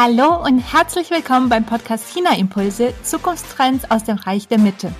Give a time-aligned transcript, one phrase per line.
[0.00, 4.92] Hallo und herzlich willkommen beim Podcast China Impulse Zukunftstrends aus dem Reich der Mitte.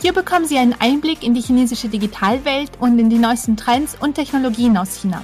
[0.00, 4.14] Hier bekommen Sie einen Einblick in die chinesische Digitalwelt und in die neuesten Trends und
[4.14, 5.22] Technologien aus China.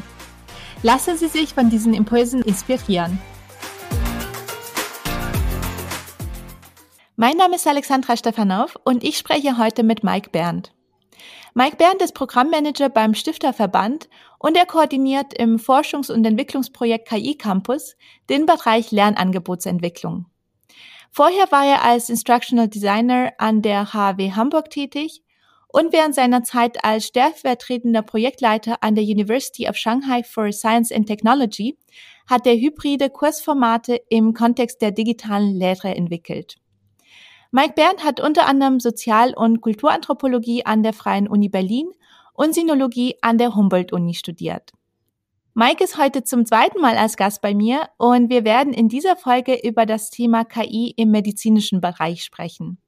[0.82, 3.20] Lassen Sie sich von diesen Impulsen inspirieren.
[7.14, 10.73] Mein Name ist Alexandra Stefanow und ich spreche heute mit Mike Berndt.
[11.56, 14.08] Mike Berndt ist Programmmanager beim Stifterverband
[14.40, 17.94] und er koordiniert im Forschungs- und Entwicklungsprojekt KI Campus
[18.28, 20.26] den Bereich Lernangebotsentwicklung.
[21.12, 25.22] Vorher war er als Instructional Designer an der HW Hamburg tätig
[25.68, 31.06] und während seiner Zeit als stellvertretender Projektleiter an der University of Shanghai for Science and
[31.06, 31.78] Technology
[32.26, 36.56] hat er hybride Kursformate im Kontext der digitalen Lehre entwickelt.
[37.56, 41.88] Mike Berndt hat unter anderem Sozial- und Kulturanthropologie an der Freien Uni Berlin
[42.32, 44.72] und Sinologie an der Humboldt-Uni studiert.
[45.54, 49.14] Mike ist heute zum zweiten Mal als Gast bei mir und wir werden in dieser
[49.14, 52.78] Folge über das Thema KI im medizinischen Bereich sprechen.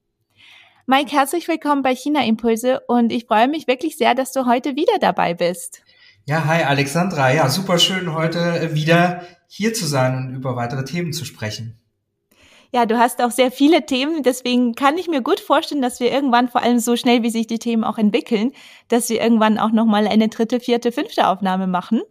[0.87, 4.75] Mike, herzlich willkommen bei China Impulse und ich freue mich wirklich sehr, dass du heute
[4.75, 5.83] wieder dabei bist.
[6.25, 7.33] Ja, hi Alexandra.
[7.33, 11.79] Ja, super schön heute wieder hier zu sein und über weitere Themen zu sprechen.
[12.73, 16.11] Ja, du hast auch sehr viele Themen, deswegen kann ich mir gut vorstellen, dass wir
[16.13, 18.53] irgendwann, vor allem so schnell, wie sich die Themen auch entwickeln,
[18.89, 22.03] dass wir irgendwann auch nochmal eine dritte, vierte, fünfte Aufnahme machen.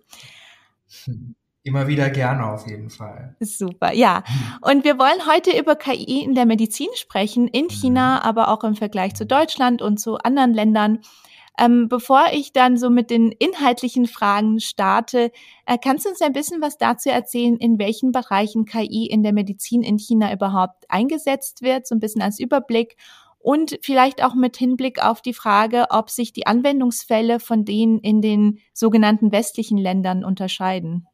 [1.67, 3.35] Immer wieder gerne auf jeden Fall.
[3.39, 4.23] Super, ja.
[4.61, 8.21] Und wir wollen heute über KI in der Medizin sprechen, in China, mhm.
[8.21, 10.99] aber auch im Vergleich zu Deutschland und zu anderen Ländern.
[11.57, 15.31] Ähm, bevor ich dann so mit den inhaltlichen Fragen starte,
[15.65, 19.33] äh, kannst du uns ein bisschen was dazu erzählen, in welchen Bereichen KI in der
[19.33, 22.97] Medizin in China überhaupt eingesetzt wird, so ein bisschen als Überblick
[23.45, 28.19] und vielleicht auch mit Hinblick auf die Frage, ob sich die Anwendungsfälle von denen in
[28.19, 31.05] den sogenannten westlichen Ländern unterscheiden.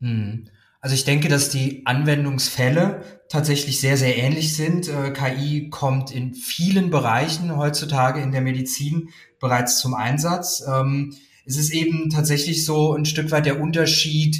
[0.00, 0.48] Hm.
[0.80, 4.88] Also ich denke, dass die Anwendungsfälle tatsächlich sehr, sehr ähnlich sind.
[4.88, 9.08] Äh, KI kommt in vielen Bereichen heutzutage in der Medizin
[9.40, 10.62] bereits zum Einsatz.
[10.66, 14.36] Ähm, es ist eben tatsächlich so ein Stück weit der Unterschied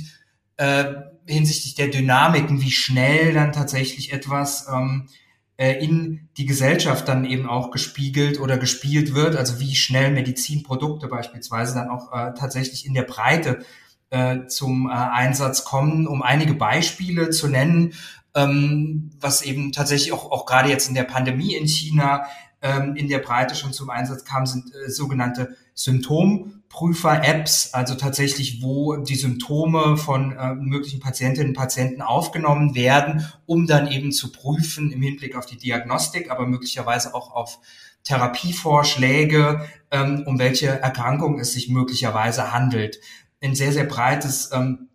[0.57, 0.95] äh,
[1.27, 5.09] hinsichtlich der Dynamiken, wie schnell dann tatsächlich etwas ähm,
[5.57, 11.09] äh, in die Gesellschaft dann eben auch gespiegelt oder gespielt wird, also wie schnell Medizinprodukte
[11.09, 13.65] beispielsweise dann auch äh, tatsächlich in der Breite
[14.11, 16.07] äh, zum äh, Einsatz kommen.
[16.07, 17.95] Um einige Beispiele zu nennen,
[18.35, 22.27] ähm, was eben tatsächlich auch, auch gerade jetzt in der Pandemie in China
[22.63, 28.97] ähm, in der Breite schon zum Einsatz kam, sind äh, sogenannte Symptomprüfer-Apps, also tatsächlich, wo
[28.97, 34.91] die Symptome von äh, möglichen Patientinnen und Patienten aufgenommen werden, um dann eben zu prüfen
[34.91, 37.61] im Hinblick auf die Diagnostik, aber möglicherweise auch auf
[38.05, 43.01] Therapievorschläge, ähm, um welche Erkrankung es sich möglicherweise handelt.
[43.41, 44.89] Ein sehr, sehr breites ähm,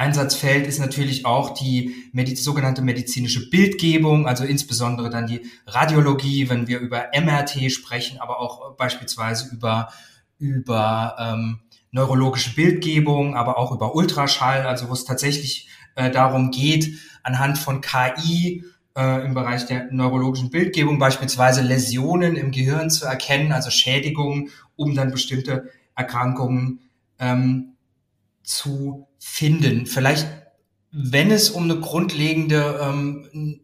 [0.00, 6.66] Einsatzfeld ist natürlich auch die Mediz sogenannte medizinische Bildgebung, also insbesondere dann die Radiologie, wenn
[6.66, 9.92] wir über MRT sprechen, aber auch beispielsweise über,
[10.38, 16.98] über ähm, neurologische Bildgebung, aber auch über Ultraschall, also wo es tatsächlich äh, darum geht,
[17.22, 18.64] anhand von KI
[18.96, 24.94] äh, im Bereich der neurologischen Bildgebung beispielsweise Läsionen im Gehirn zu erkennen, also Schädigungen, um
[24.94, 26.80] dann bestimmte Erkrankungen
[27.18, 27.74] ähm,
[28.42, 29.86] zu finden.
[29.86, 30.26] Vielleicht,
[30.90, 33.60] wenn es um eine grundlegende, ähm,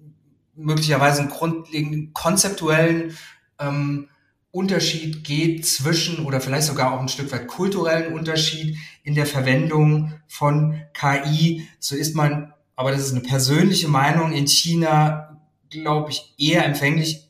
[0.55, 3.17] möglicherweise einen grundlegenden konzeptuellen
[3.59, 4.09] ähm,
[4.53, 10.15] Unterschied geht zwischen oder vielleicht sogar auch ein Stück weit kulturellen Unterschied in der Verwendung
[10.29, 16.35] von KI, so ist man, aber das ist eine persönliche Meinung, in China, glaube ich,
[16.39, 17.29] eher empfänglich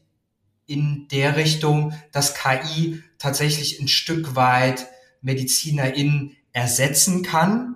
[0.66, 4.86] in der Richtung, dass KI tatsächlich ein Stück weit
[5.22, 7.75] MedizinerInnen ersetzen kann,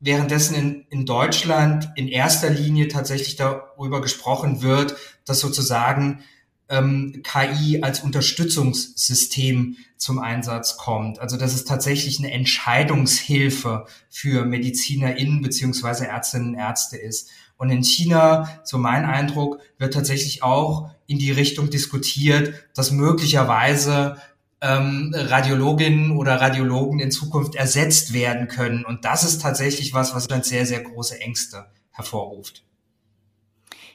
[0.00, 6.24] währenddessen in, in Deutschland in erster Linie tatsächlich darüber gesprochen wird, dass sozusagen
[6.70, 11.18] ähm, KI als Unterstützungssystem zum Einsatz kommt.
[11.18, 17.28] Also dass es tatsächlich eine Entscheidungshilfe für MedizinerInnen beziehungsweise Ärztinnen und Ärzte ist.
[17.58, 24.16] Und in China, so mein Eindruck, wird tatsächlich auch in die Richtung diskutiert, dass möglicherweise
[24.60, 28.84] ähm, Radiologinnen oder Radiologen in Zukunft ersetzt werden können.
[28.84, 32.64] Und das ist tatsächlich was, was dann sehr, sehr große Ängste hervorruft.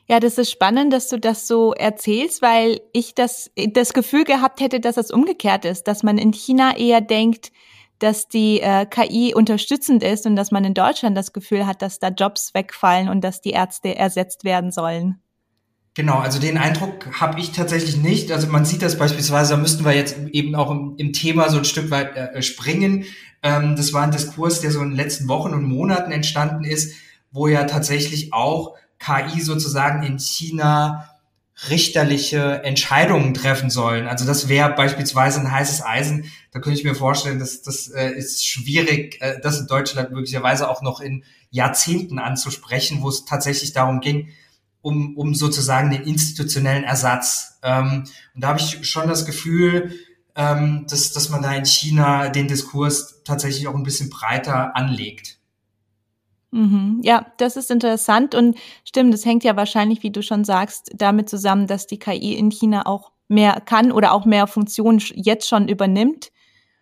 [0.08, 4.60] Ja, das ist spannend, dass du das so erzählst, weil ich das, das Gefühl gehabt
[4.60, 7.52] hätte, dass das umgekehrt ist, dass man in China eher denkt,
[8.00, 12.00] dass die äh, KI unterstützend ist und dass man in Deutschland das Gefühl hat, dass
[12.00, 15.22] da Jobs wegfallen und dass die Ärzte ersetzt werden sollen.
[15.96, 18.30] Genau, also den Eindruck habe ich tatsächlich nicht.
[18.30, 21.58] Also man sieht das beispielsweise, da müssten wir jetzt eben auch im, im Thema so
[21.58, 23.06] ein Stück weit äh, springen.
[23.42, 26.96] Ähm, das war ein Diskurs, der so in den letzten Wochen und Monaten entstanden ist,
[27.32, 31.10] wo ja tatsächlich auch KI sozusagen in China
[31.70, 34.08] richterliche Entscheidungen treffen sollen.
[34.08, 36.30] Also das wäre beispielsweise ein heißes Eisen.
[36.52, 40.70] Da könnte ich mir vorstellen, dass das äh, ist schwierig, äh, das in Deutschland möglicherweise
[40.70, 44.28] auch noch in Jahrzehnten anzusprechen, wo es tatsächlich darum ging,
[44.86, 47.60] um, um sozusagen den institutionellen Ersatz.
[47.64, 48.04] Ähm,
[48.36, 49.96] und da habe ich schon das Gefühl,
[50.36, 55.40] ähm, dass, dass man da in China den Diskurs tatsächlich auch ein bisschen breiter anlegt.
[56.52, 57.02] Mhm.
[57.04, 61.30] Ja, das ist interessant und stimmt, das hängt ja wahrscheinlich, wie du schon sagst, damit
[61.30, 65.68] zusammen, dass die KI in China auch mehr kann oder auch mehr Funktionen jetzt schon
[65.68, 66.32] übernimmt.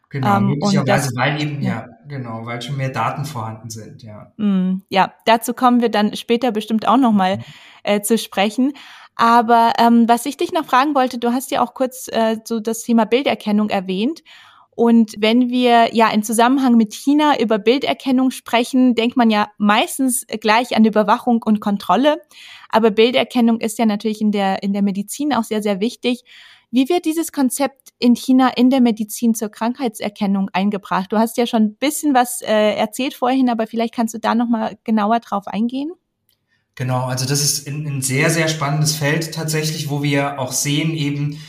[0.09, 1.69] Genau, ähm, möglicherweise, das, weil eben, ja.
[1.69, 1.87] ja.
[2.13, 4.31] Genau, weil schon mehr Daten vorhanden sind, ja.
[4.37, 7.39] Mm, ja, dazu kommen wir dann später bestimmt auch nochmal
[7.83, 8.73] äh, zu sprechen.
[9.15, 12.59] Aber ähm, was ich dich noch fragen wollte, du hast ja auch kurz äh, so
[12.59, 14.23] das Thema Bilderkennung erwähnt.
[14.75, 20.25] Und wenn wir ja in Zusammenhang mit China über Bilderkennung sprechen, denkt man ja meistens
[20.41, 22.21] gleich an Überwachung und Kontrolle.
[22.69, 26.23] Aber Bilderkennung ist ja natürlich in der, in der Medizin auch sehr, sehr wichtig.
[26.71, 31.11] Wie wird dieses Konzept in China in der Medizin zur Krankheitserkennung eingebracht?
[31.11, 34.35] Du hast ja schon ein bisschen was äh, erzählt vorhin, aber vielleicht kannst du da
[34.35, 35.93] noch mal genauer drauf eingehen.
[36.75, 40.91] Genau, also das ist ein, ein sehr, sehr spannendes Feld tatsächlich, wo wir auch sehen
[40.91, 41.39] eben,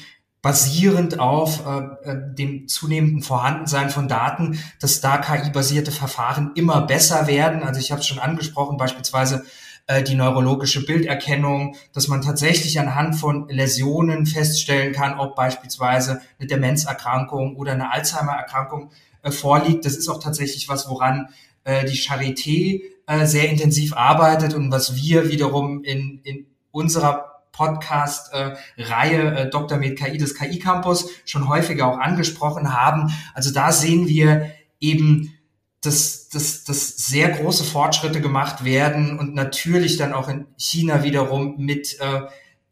[0.42, 7.26] basierend auf äh, äh, dem zunehmenden Vorhandensein von Daten, dass da KI-basierte Verfahren immer besser
[7.26, 7.62] werden.
[7.62, 9.44] Also ich habe es schon angesprochen, beispielsweise
[9.86, 16.48] äh, die neurologische Bilderkennung, dass man tatsächlich anhand von Läsionen feststellen kann, ob beispielsweise eine
[16.48, 18.90] Demenzerkrankung oder eine Alzheimer-Erkrankung
[19.22, 19.84] äh, vorliegt.
[19.84, 21.28] Das ist auch tatsächlich was, woran
[21.64, 22.82] äh, die Charité
[23.24, 29.78] sehr intensiv arbeitet und was wir wiederum in, in unserer Podcast-Reihe äh, Dr.
[29.78, 33.12] Med KI des KI Campus schon häufiger auch angesprochen haben.
[33.32, 35.32] Also da sehen wir eben,
[35.80, 41.56] dass, dass, dass sehr große Fortschritte gemacht werden und natürlich dann auch in China wiederum
[41.58, 42.22] mit, äh,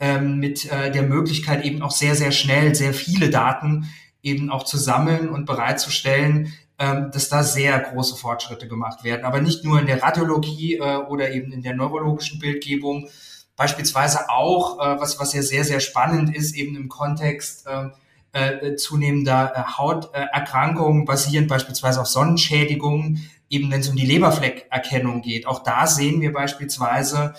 [0.01, 3.89] ähm, mit äh, der Möglichkeit eben auch sehr, sehr schnell sehr viele Daten
[4.23, 9.25] eben auch zu sammeln und bereitzustellen, ähm, dass da sehr große Fortschritte gemacht werden.
[9.25, 13.09] Aber nicht nur in der Radiologie äh, oder eben in der neurologischen Bildgebung,
[13.57, 17.93] Beispielsweise auch, äh, was, was ja sehr, sehr spannend ist, eben im Kontext ähm,
[18.33, 25.47] äh, zunehmender äh, Hauterkrankungen, basierend beispielsweise auf Sonnenschädigungen, eben wenn es um die Leberfleckerkennung geht.
[25.47, 27.35] Auch da sehen wir beispielsweise,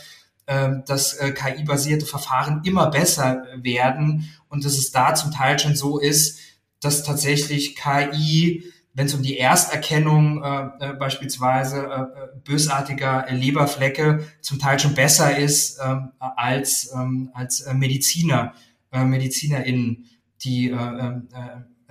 [0.45, 5.75] äh, dass äh, KI-basierte Verfahren immer besser werden und dass es da zum Teil schon
[5.75, 6.39] so ist,
[6.79, 8.63] dass tatsächlich KI
[8.95, 14.93] wenn es um die Ersterkennung äh, äh, beispielsweise äh, äh bösartiger Leberflecke zum Teil schon
[14.93, 18.53] besser ist äh, als, ähm, als äh, Mediziner,
[18.91, 20.05] äh, MedizinerInnen,
[20.43, 20.69] die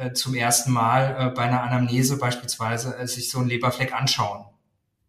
[0.03, 4.45] äh, zum ersten Mal äh, bei einer Anamnese beispielsweise äh, sich so einen Leberfleck anschauen.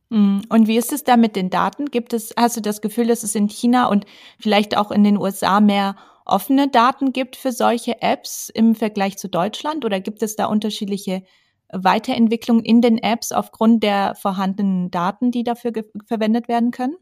[0.09, 1.87] Mm, und wie ist es da mit den Daten?
[1.87, 4.05] Gibt es, hast du das Gefühl, dass es in China und
[4.39, 5.95] vielleicht auch in den USA mehr
[6.25, 9.85] offene Daten gibt für solche Apps im Vergleich zu Deutschland?
[9.85, 11.23] Oder gibt es da unterschiedliche
[11.71, 15.71] Weiterentwicklung in den Apps aufgrund der vorhandenen Daten, die dafür
[16.05, 16.95] verwendet werden können?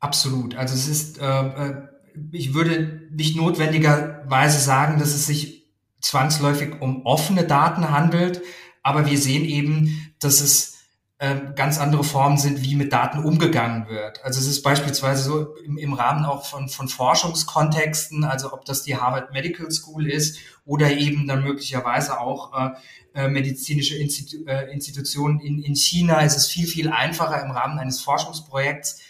[0.00, 0.54] Absolut.
[0.56, 1.88] Also es ist, äh, äh,
[2.32, 5.57] ich würde nicht notwendigerweise sagen, dass es sich
[6.00, 8.42] zwangsläufig um offene Daten handelt,
[8.82, 10.78] aber wir sehen eben, dass es
[11.18, 14.24] äh, ganz andere Formen sind, wie mit Daten umgegangen wird.
[14.24, 18.84] Also es ist beispielsweise so im, im Rahmen auch von, von Forschungskontexten, also ob das
[18.84, 22.70] die Harvard Medical School ist oder eben dann möglicherweise auch äh,
[23.14, 27.80] äh, medizinische Institu äh, Institutionen in, in China, ist es viel, viel einfacher im Rahmen
[27.80, 29.00] eines Forschungsprojekts,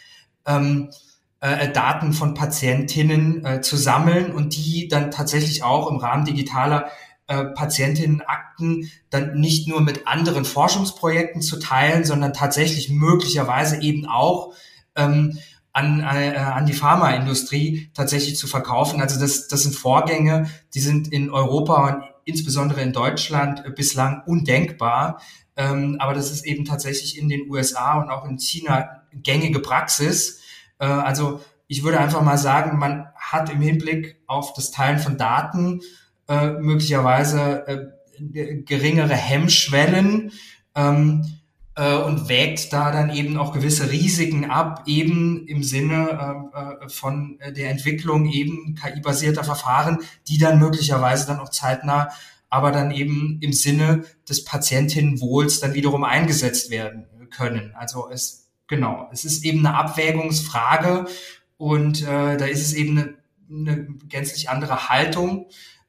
[0.47, 0.91] ähm,
[1.41, 6.89] äh, Daten von Patientinnen äh, zu sammeln und die dann tatsächlich auch im Rahmen digitaler
[7.29, 14.55] äh, Patientinnenakten dann nicht nur mit anderen Forschungsprojekten zu teilen, sondern tatsächlich möglicherweise eben auch
[14.97, 15.39] ähm,
[15.73, 19.01] an, äh, an die Pharmaindustrie tatsächlich zu verkaufen.
[19.01, 24.23] Also das, das sind Vorgänge, die sind in Europa und insbesondere in Deutschland äh, bislang
[24.27, 25.21] undenkbar.
[25.57, 30.41] Ähm, aber das ist eben tatsächlich in den USA und auch in China gängige Praxis.
[30.79, 35.19] Äh, also ich würde einfach mal sagen, man hat im Hinblick auf das Teilen von
[35.19, 35.81] Daten
[36.29, 40.33] äh, möglicherweise äh, geringere Hemmschwellen
[40.75, 41.25] ähm,
[41.77, 46.89] äh, und wägt da dann eben auch gewisse Risiken ab, eben im Sinne äh, äh
[46.89, 52.09] von der Entwicklung eben KI-basierter Verfahren, die dann möglicherweise dann auch zeitnah,
[52.49, 57.75] aber dann eben im Sinne des Patientinnenwohls dann wiederum eingesetzt werden können.
[57.77, 61.07] Also es genau, es ist eben eine Abwägungsfrage
[61.57, 63.15] und äh, da ist es eben eine,
[63.51, 65.47] eine gänzlich andere Haltung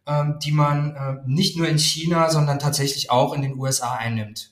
[0.10, 4.52] ähm, die man äh, nicht nur in China, sondern tatsächlich auch in den USA einnimmt.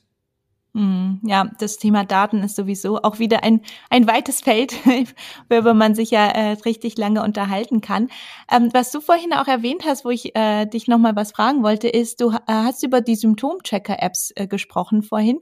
[0.76, 4.76] Hm, ja, das Thema Daten ist sowieso auch wieder ein, ein weites Feld,
[5.50, 8.10] worüber man sich ja äh, richtig lange unterhalten kann.
[8.52, 11.88] Ähm, was du vorhin auch erwähnt hast, wo ich äh, dich nochmal was fragen wollte,
[11.88, 15.40] ist, du äh, hast über die Symptomchecker-Apps äh, gesprochen vorhin.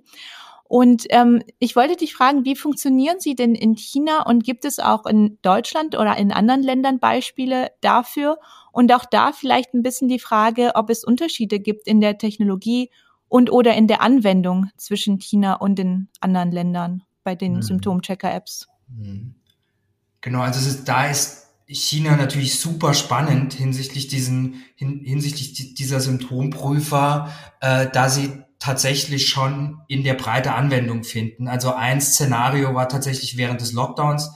[0.67, 4.79] Und ähm, ich wollte dich fragen, wie funktionieren sie denn in China und gibt es
[4.79, 8.39] auch in Deutschland oder in anderen Ländern Beispiele dafür?
[8.72, 12.89] Und auch da vielleicht ein bisschen die Frage, ob es Unterschiede gibt in der Technologie
[13.27, 17.62] und oder in der Anwendung zwischen China und den anderen Ländern bei den mhm.
[17.62, 18.67] Symptomchecker-Apps.
[18.88, 19.36] Mhm.
[20.22, 27.31] Genau, also ist, da ist China natürlich super spannend hinsichtlich diesen hin, hinsichtlich dieser Symptomprüfer,
[27.62, 31.48] äh, da sie tatsächlich schon in der Breite Anwendung finden.
[31.48, 34.31] Also ein Szenario war tatsächlich während des Lockdowns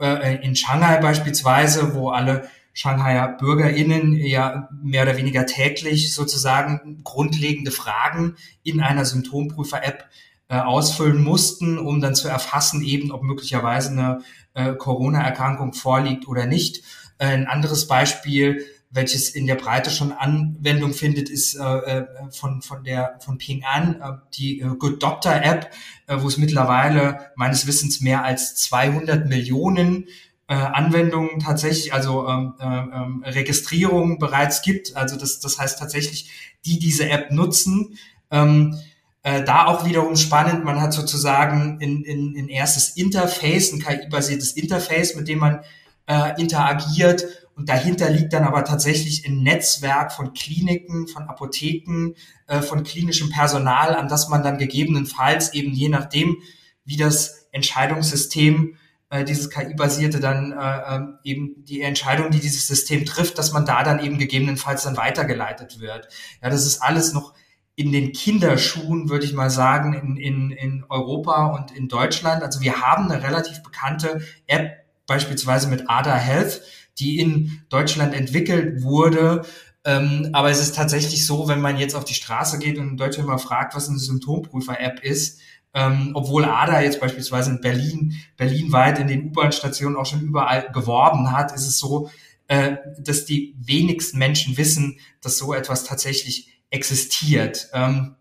[0.00, 7.70] äh, in Shanghai beispielsweise, wo alle Shanghaier BürgerInnen ja mehr oder weniger täglich sozusagen grundlegende
[7.70, 10.06] Fragen in einer Symptomprüfer-App
[10.48, 14.22] äh, ausfüllen mussten, um dann zu erfassen, eben ob möglicherweise eine
[14.54, 16.82] äh, Corona-Erkrankung vorliegt oder nicht.
[17.18, 22.62] Äh, ein anderes Beispiel, welches in der Breite schon Anwendung findet, ist äh, äh von,
[22.62, 25.70] von der von Ping An, äh, die äh, Good Doctor App,
[26.06, 30.06] äh, wo es mittlerweile meines Wissens mehr als 200 Millionen
[30.46, 34.94] äh, Anwendungen tatsächlich, also ähm, äh, ähm, Registrierungen bereits gibt.
[34.96, 36.30] Also das, das heißt tatsächlich,
[36.66, 37.98] die diese App nutzen.
[38.30, 38.78] Ähm,
[39.22, 44.52] äh, da auch wiederum spannend, man hat sozusagen in, in, in erstes Interface, ein KI-basiertes
[44.52, 45.60] Interface, mit dem man
[46.06, 47.24] äh, interagiert
[47.56, 52.14] und dahinter liegt dann aber tatsächlich ein Netzwerk von Kliniken, von Apotheken,
[52.46, 56.38] äh, von klinischem Personal, an das man dann gegebenenfalls eben je nachdem,
[56.84, 58.76] wie das Entscheidungssystem
[59.10, 63.66] äh, dieses KI-basierte dann äh, ähm, eben die Entscheidung, die dieses System trifft, dass man
[63.66, 66.08] da dann eben gegebenenfalls dann weitergeleitet wird.
[66.42, 67.34] Ja, das ist alles noch
[67.74, 72.42] in den Kinderschuhen, würde ich mal sagen, in, in, in Europa und in Deutschland.
[72.42, 76.62] Also wir haben eine relativ bekannte App, beispielsweise mit ADA Health,
[76.98, 79.42] die in Deutschland entwickelt wurde.
[79.84, 82.96] Ähm, aber es ist tatsächlich so, wenn man jetzt auf die Straße geht und in
[82.96, 85.40] Deutschland mal fragt, was eine Symptomprüfer-App ist,
[85.74, 91.32] ähm, obwohl ADA jetzt beispielsweise in Berlin, berlinweit in den U-Bahn-Stationen auch schon überall geworben
[91.32, 92.10] hat, ist es so,
[92.48, 97.68] äh, dass die wenigsten Menschen wissen, dass so etwas tatsächlich existiert.
[97.72, 98.16] Ähm,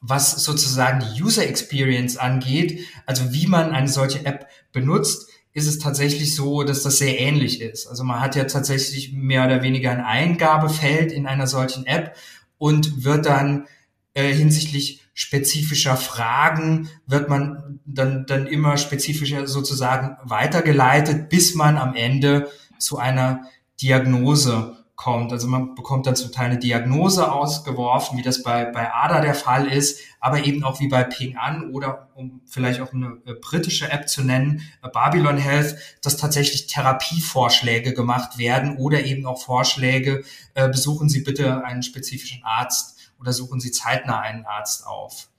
[0.00, 5.78] was sozusagen die User Experience angeht, also wie man eine solche App benutzt, ist es
[5.78, 7.86] tatsächlich so, dass das sehr ähnlich ist.
[7.86, 12.16] Also man hat ja tatsächlich mehr oder weniger ein Eingabefeld in einer solchen App
[12.58, 13.66] und wird dann
[14.14, 21.94] äh, hinsichtlich spezifischer Fragen wird man dann, dann immer spezifischer sozusagen weitergeleitet, bis man am
[21.94, 23.42] Ende zu einer
[23.80, 25.32] Diagnose kommt.
[25.32, 29.34] Also man bekommt dann zum Teil eine Diagnose ausgeworfen, wie das bei, bei ADA der
[29.34, 33.34] Fall ist, aber eben auch wie bei Ping An oder um vielleicht auch eine äh,
[33.34, 39.42] britische App zu nennen, äh, Babylon Health, dass tatsächlich Therapievorschläge gemacht werden oder eben auch
[39.42, 40.22] Vorschläge,
[40.54, 45.30] äh, besuchen Sie bitte einen spezifischen Arzt oder suchen Sie zeitnah einen Arzt auf.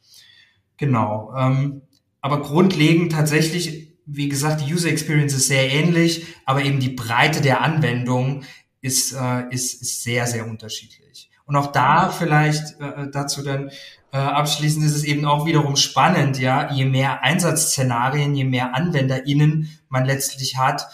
[0.76, 1.34] Genau.
[1.38, 1.84] Ähm,
[2.20, 7.40] aber grundlegend tatsächlich, wie gesagt, die User Experience ist sehr ähnlich, aber eben die Breite
[7.40, 8.44] der Anwendung
[8.84, 11.30] ist, äh, ist, ist sehr, sehr unterschiedlich.
[11.46, 13.70] Und auch da vielleicht äh, dazu dann
[14.12, 19.80] äh, abschließend ist es eben auch wiederum spannend, ja, je mehr Einsatzszenarien, je mehr AnwenderInnen
[19.90, 20.88] man letztlich hat,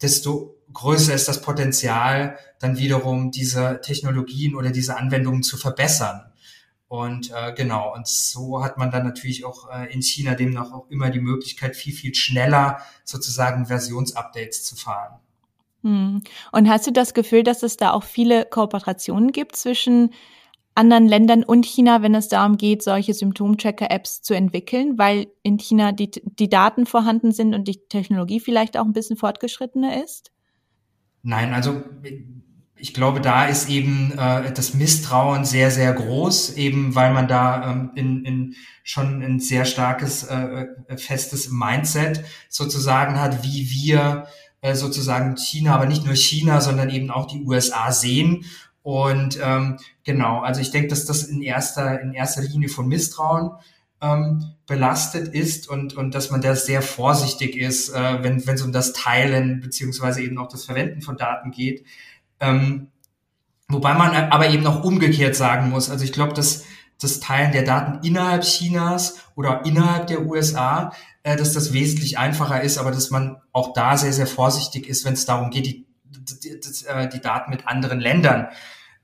[0.00, 6.30] desto größer ist das Potenzial, dann wiederum diese Technologien oder diese Anwendungen zu verbessern.
[6.88, 10.90] Und äh, genau, und so hat man dann natürlich auch äh, in China demnach auch
[10.90, 15.20] immer die Möglichkeit, viel, viel schneller sozusagen Versionsupdates zu fahren.
[15.82, 16.22] Hm.
[16.52, 20.10] Und hast du das Gefühl, dass es da auch viele Kooperationen gibt zwischen
[20.74, 25.92] anderen Ländern und China, wenn es darum geht, solche Symptomchecker-Apps zu entwickeln, weil in China
[25.92, 30.30] die, die Daten vorhanden sind und die Technologie vielleicht auch ein bisschen fortgeschrittener ist?
[31.22, 31.82] Nein, also
[32.76, 37.70] ich glaube, da ist eben äh, das Misstrauen sehr, sehr groß, eben weil man da
[37.70, 44.26] ähm, in, in schon ein sehr starkes, äh, festes Mindset sozusagen hat, wie wir
[44.60, 48.44] äh, sozusagen China, aber nicht nur China, sondern eben auch die USA sehen.
[48.82, 53.52] Und ähm, genau, also ich denke, dass das in erster, in erster Linie von Misstrauen
[54.00, 58.72] ähm, belastet ist und, und dass man da sehr vorsichtig ist, äh, wenn es um
[58.72, 61.84] das Teilen beziehungsweise eben auch das Verwenden von Daten geht.
[62.40, 62.88] Ähm,
[63.68, 65.90] wobei man aber eben auch umgekehrt sagen muss.
[65.90, 66.64] Also ich glaube, dass
[67.00, 72.62] das Teilen der Daten innerhalb Chinas oder innerhalb der USA äh, dass das wesentlich einfacher
[72.62, 75.86] ist, aber dass man auch da sehr, sehr vorsichtig ist, wenn es darum geht, die,
[76.04, 78.48] die, die, äh, Daten mit anderen Ländern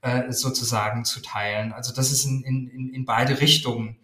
[0.01, 1.73] äh, sozusagen zu teilen.
[1.73, 3.99] Also das ist in, in, in beide Richtungen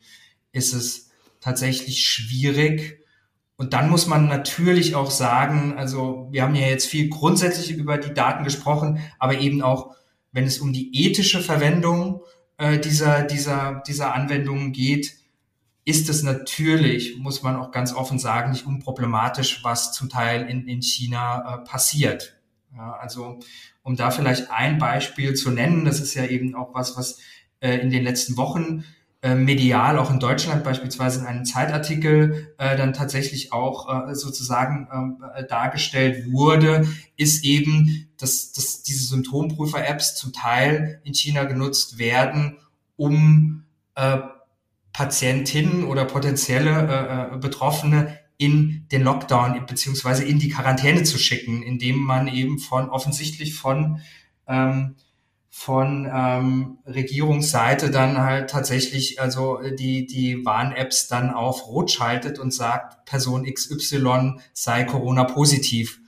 [0.52, 3.00] ist es tatsächlich schwierig.
[3.56, 7.98] Und dann muss man natürlich auch sagen, also wir haben ja jetzt viel grundsätzlich über
[7.98, 9.94] die Daten gesprochen, aber eben auch,
[10.32, 12.22] wenn es um die ethische Verwendung
[12.58, 15.21] äh, dieser, dieser, dieser Anwendungen geht,
[15.84, 20.68] ist es natürlich, muss man auch ganz offen sagen, nicht unproblematisch, was zum Teil in,
[20.68, 22.36] in China äh, passiert.
[22.74, 23.40] Ja, also
[23.82, 27.18] um da vielleicht ein Beispiel zu nennen, das ist ja eben auch was, was
[27.60, 28.84] äh, in den letzten Wochen
[29.22, 34.88] äh, medial auch in Deutschland beispielsweise in einem Zeitartikel äh, dann tatsächlich auch äh, sozusagen
[35.34, 36.86] äh, dargestellt wurde,
[37.16, 42.58] ist eben, dass, dass diese Symptomprüfer-Apps zum Teil in China genutzt werden,
[42.96, 44.18] um äh,
[44.92, 51.62] Patientinnen oder potenzielle äh, äh, Betroffene in den Lockdown beziehungsweise in die Quarantäne zu schicken,
[51.62, 54.00] indem man eben von offensichtlich von
[54.46, 54.96] ähm,
[55.54, 62.52] von ähm, Regierungsseite dann halt tatsächlich also die die Warn-Apps dann auf Rot schaltet und
[62.52, 66.00] sagt Person XY sei Corona positiv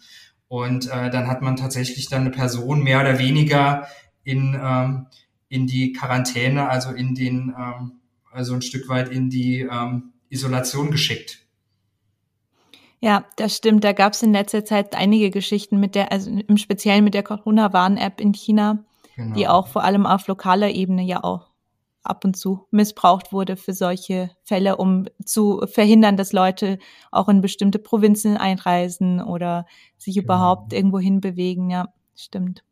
[0.49, 3.87] und äh, dann hat man tatsächlich dann eine Person mehr oder weniger
[4.25, 5.07] in ähm,
[5.49, 8.01] in die Quarantäne, also in den ähm,
[8.35, 11.41] also ein Stück weit in die ähm, Isolation geschickt.
[13.01, 13.85] Ja, das stimmt.
[13.85, 17.23] Da gab es in letzter Zeit einige Geschichten mit der, also im Speziellen mit der
[17.23, 19.35] Corona-Warn-App in China, genau.
[19.35, 21.51] die auch vor allem auf lokaler Ebene ja auch
[22.03, 26.79] ab und zu missbraucht wurde für solche Fälle, um zu verhindern, dass Leute
[27.11, 30.25] auch in bestimmte Provinzen einreisen oder sich genau.
[30.25, 31.71] überhaupt irgendwo hinbewegen.
[31.71, 32.63] Ja, stimmt.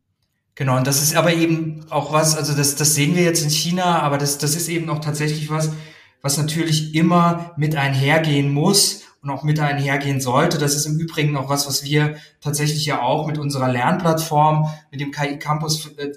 [0.55, 3.51] Genau, und das ist aber eben auch was, also das, das sehen wir jetzt in
[3.51, 5.73] China, aber das, das ist eben auch tatsächlich was,
[6.21, 10.59] was natürlich immer mit einhergehen muss und auch mit einhergehen sollte.
[10.59, 15.01] Das ist im Übrigen auch was, was wir tatsächlich ja auch mit unserer Lernplattform, mit
[15.01, 16.13] dem KI Campus äh,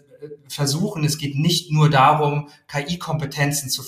[0.50, 1.06] versuchen.
[1.06, 3.84] Es geht nicht nur darum, KI-Kompetenzen zu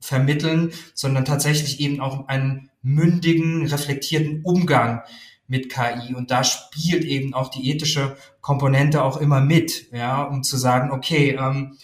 [0.00, 5.02] vermitteln, sondern tatsächlich eben auch einen mündigen, reflektierten Umgang
[5.48, 6.14] mit KI.
[6.14, 10.90] Und da spielt eben auch die ethische Komponente auch immer mit, ja, um zu sagen,
[10.90, 11.76] okay, ähm,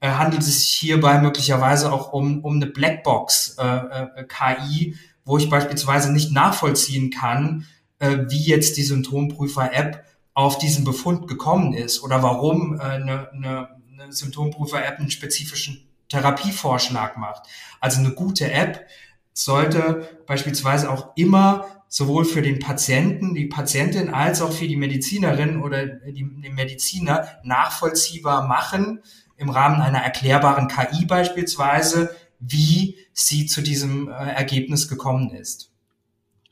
[0.00, 5.38] äh, handelt es sich hierbei möglicherweise auch um, um eine Blackbox äh, äh, KI, wo
[5.38, 7.66] ich beispielsweise nicht nachvollziehen kann,
[7.98, 13.68] äh, wie jetzt die Symptomprüfer-App auf diesen Befund gekommen ist oder warum äh, eine, eine,
[13.92, 17.44] eine Symptomprüfer-App einen spezifischen Therapievorschlag macht.
[17.80, 18.86] Also eine gute App
[19.32, 25.60] sollte beispielsweise auch immer sowohl für den Patienten, die Patientin als auch für die Medizinerin
[25.60, 29.00] oder die, den Mediziner nachvollziehbar machen,
[29.36, 35.70] im Rahmen einer erklärbaren KI beispielsweise, wie sie zu diesem äh, Ergebnis gekommen ist.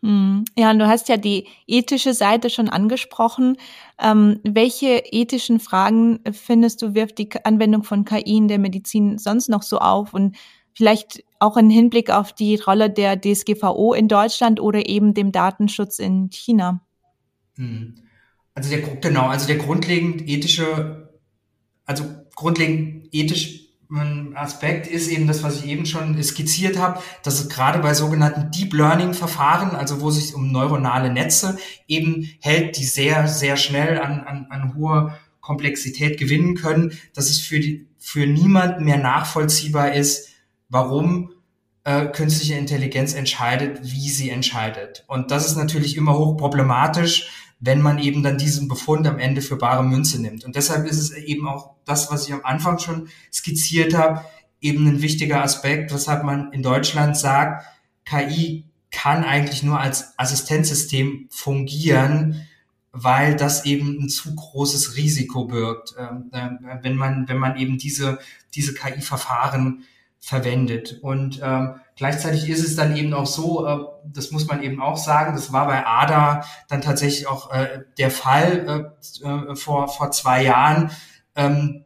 [0.02, 0.44] Hm.
[0.58, 3.56] Ja, du hast ja die ethische Seite schon angesprochen.
[3.98, 9.48] Ähm, welche ethischen Fragen findest du, wirft die Anwendung von KI in der Medizin sonst
[9.48, 10.12] noch so auf?
[10.12, 10.36] Und
[10.74, 15.98] vielleicht auch im Hinblick auf die Rolle der DSGVO in Deutschland oder eben dem Datenschutz
[15.98, 16.80] in China?
[17.56, 17.96] Hm.
[18.54, 21.08] Also der, genau, also der grundlegend ethische,
[21.86, 23.70] also grundlegend ethisch
[24.34, 28.50] Aspekt ist eben das, was ich eben schon skizziert habe, dass es gerade bei sogenannten
[28.52, 33.56] Deep Learning Verfahren, also wo es sich um neuronale Netze eben hält, die sehr, sehr
[33.56, 38.98] schnell an, an, an hohe Komplexität gewinnen können, dass es für die, für niemanden mehr
[38.98, 40.28] nachvollziehbar ist,
[40.70, 41.32] warum
[41.84, 45.04] äh, künstliche Intelligenz entscheidet, wie sie entscheidet.
[45.06, 49.56] Und das ist natürlich immer hochproblematisch, wenn man eben dann diesen Befund am Ende für
[49.56, 50.44] bare Münze nimmt.
[50.44, 54.24] Und deshalb ist es eben auch das, was ich am Anfang schon skizziert habe,
[54.60, 57.66] eben ein wichtiger Aspekt, weshalb man in Deutschland sagt,
[58.04, 62.46] KI kann eigentlich nur als Assistenzsystem fungieren,
[62.92, 67.78] weil das eben ein zu großes Risiko birgt, ähm, äh, wenn man wenn man eben
[67.78, 68.18] diese
[68.52, 69.84] diese KI-Verfahren
[70.20, 70.98] verwendet.
[71.00, 74.98] Und ähm, gleichzeitig ist es dann eben auch so, äh, das muss man eben auch
[74.98, 80.10] sagen, das war bei ADA dann tatsächlich auch äh, der Fall äh, äh, vor, vor
[80.10, 80.90] zwei Jahren,
[81.34, 81.84] ähm,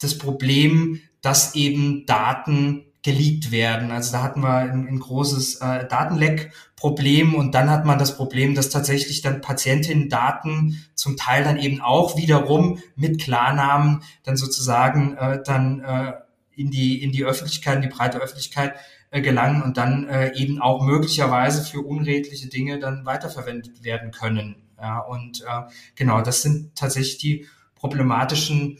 [0.00, 3.90] das Problem, dass eben Daten geleakt werden.
[3.90, 8.54] Also da hatten wir ein, ein großes äh, Datenleck-Problem und dann hat man das Problem,
[8.54, 15.42] dass tatsächlich dann Patientinnen-Daten zum Teil dann eben auch wiederum mit Klarnamen dann sozusagen äh,
[15.44, 16.12] dann äh,
[16.56, 18.74] in die, in die Öffentlichkeit, in die breite Öffentlichkeit
[19.10, 24.56] äh, gelangen und dann äh, eben auch möglicherweise für unredliche Dinge dann weiterverwendet werden können.
[24.78, 28.78] Ja, und äh, genau, das sind tatsächlich die problematischen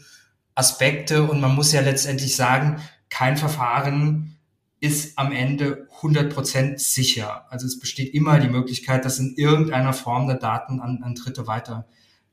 [0.55, 4.37] Aspekte und man muss ja letztendlich sagen, kein Verfahren
[4.79, 7.45] ist am Ende 100% sicher.
[7.49, 11.47] Also es besteht immer die Möglichkeit, dass in irgendeiner Form der Daten an, an Dritte
[11.47, 11.87] weiter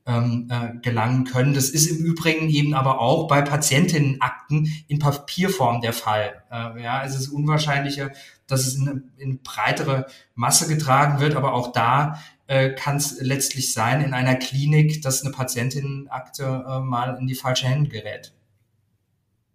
[0.07, 1.55] ähm, äh, gelangen können.
[1.55, 6.43] Das ist im Übrigen eben aber auch bei Patientinnenakten in Papierform der Fall.
[6.51, 8.11] Äh, ja, es ist unwahrscheinlicher,
[8.47, 13.73] dass es in, in breitere Masse getragen wird, aber auch da äh, kann es letztlich
[13.73, 18.33] sein in einer Klinik, dass eine Patientinnenakte äh, mal in die falsche Hände gerät.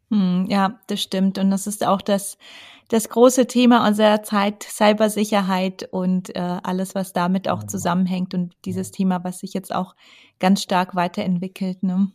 [0.10, 1.38] Hm, ja, das stimmt.
[1.38, 2.38] Und das ist auch das,
[2.90, 8.92] das große Thema unserer Zeit, Cybersicherheit und äh, alles, was damit auch zusammenhängt und dieses
[8.92, 9.96] Thema, was sich jetzt auch
[10.40, 11.84] ganz stark weiterentwickelt.
[11.84, 12.12] Ne?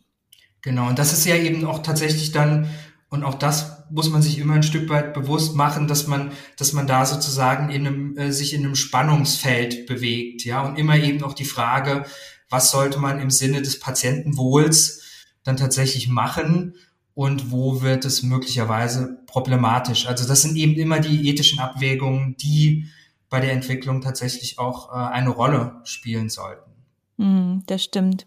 [0.62, 2.70] Genau, und das ist ja eben auch tatsächlich dann,
[3.10, 6.72] und auch das muss man sich immer ein Stück weit bewusst machen, dass man, dass
[6.72, 11.22] man da sozusagen in einem, äh, sich in einem Spannungsfeld bewegt, ja, und immer eben
[11.22, 12.06] auch die Frage,
[12.48, 15.02] was sollte man im Sinne des Patientenwohls
[15.44, 16.76] dann tatsächlich machen
[17.14, 20.06] und wo wird es möglicherweise problematisch.
[20.06, 22.86] Also das sind eben immer die ethischen Abwägungen, die
[23.28, 26.70] bei der Entwicklung tatsächlich auch äh, eine Rolle spielen sollten.
[27.18, 28.26] Mm, das stimmt.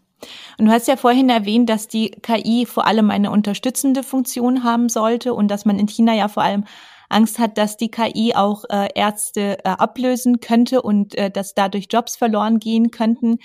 [0.57, 4.89] Und du hast ja vorhin erwähnt, dass die KI vor allem eine unterstützende Funktion haben
[4.89, 6.65] sollte und dass man in China ja vor allem
[7.09, 12.15] Angst hat, dass die KI auch äh, Ärzte äh, ablösen könnte und dass dadurch Jobs
[12.15, 13.37] verloren gehen könnten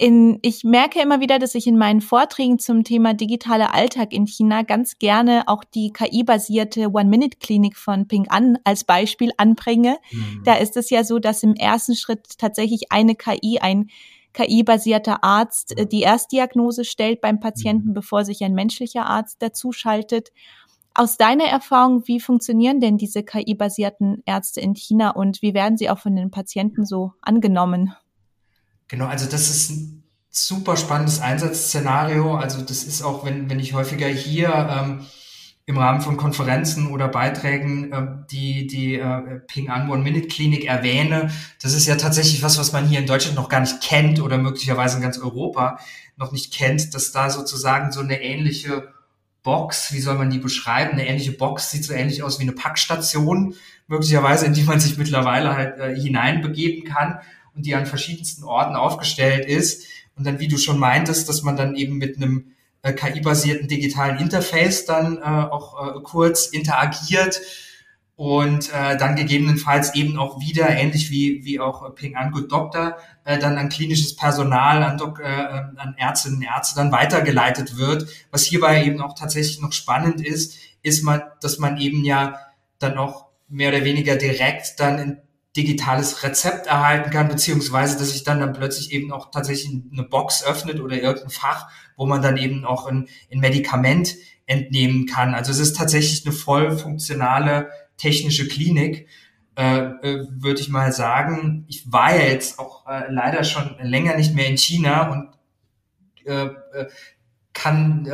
[0.00, 4.26] in, ich merke immer wieder, dass ich in meinen Vorträgen zum Thema digitaler Alltag in
[4.26, 9.98] China ganz gerne auch die KI-basierte One-Minute-Klinik von Ping An als Beispiel anbringe.
[10.10, 10.42] Mhm.
[10.44, 13.90] Da ist es ja so, dass im ersten Schritt tatsächlich eine KI, ein
[14.32, 17.94] KI-basierter Arzt äh, die Erstdiagnose stellt beim Patienten, mhm.
[17.94, 20.30] bevor sich ein menschlicher Arzt dazuschaltet.
[20.94, 25.90] Aus deiner Erfahrung, wie funktionieren denn diese KI-basierten Ärzte in China und wie werden sie
[25.90, 27.94] auch von den Patienten so angenommen?
[28.90, 32.34] Genau, also das ist ein super spannendes Einsatzszenario.
[32.34, 35.06] Also das ist auch, wenn, wenn ich häufiger hier ähm,
[35.64, 41.30] im Rahmen von Konferenzen oder Beiträgen äh, die, die äh, Ping An One-Minute-Klinik erwähne.
[41.62, 44.38] Das ist ja tatsächlich was, was man hier in Deutschland noch gar nicht kennt oder
[44.38, 45.78] möglicherweise in ganz Europa
[46.16, 48.92] noch nicht kennt, dass da sozusagen so eine ähnliche
[49.44, 50.94] Box, wie soll man die beschreiben?
[50.94, 53.54] Eine ähnliche Box sieht so ähnlich aus wie eine Packstation,
[53.86, 57.20] möglicherweise, in die man sich mittlerweile halt äh, hineinbegeben kann
[57.54, 59.86] und die an verschiedensten Orten aufgestellt ist.
[60.16, 64.18] Und dann, wie du schon meintest, dass man dann eben mit einem äh, KI-basierten digitalen
[64.18, 67.40] Interface dann äh, auch äh, kurz interagiert
[68.20, 72.98] und äh, dann gegebenenfalls eben auch wieder, ähnlich wie, wie auch Ping An Good Doctor,
[73.24, 78.06] äh, dann an klinisches Personal, an, Doc, äh, an Ärztinnen und Ärzte dann weitergeleitet wird.
[78.30, 82.38] Was hierbei eben auch tatsächlich noch spannend ist, ist man, dass man eben ja
[82.78, 85.16] dann auch mehr oder weniger direkt dann in
[85.56, 90.44] digitales Rezept erhalten kann, beziehungsweise dass sich dann dann plötzlich eben auch tatsächlich eine Box
[90.44, 94.14] öffnet oder irgendein Fach, wo man dann eben auch ein, ein Medikament
[94.46, 95.34] entnehmen kann.
[95.34, 99.08] Also es ist tatsächlich eine voll funktionale technische Klinik,
[99.56, 101.64] äh, äh, würde ich mal sagen.
[101.68, 105.28] Ich war ja jetzt auch äh, leider schon länger nicht mehr in China und
[106.24, 106.88] äh, äh
[107.52, 108.04] kann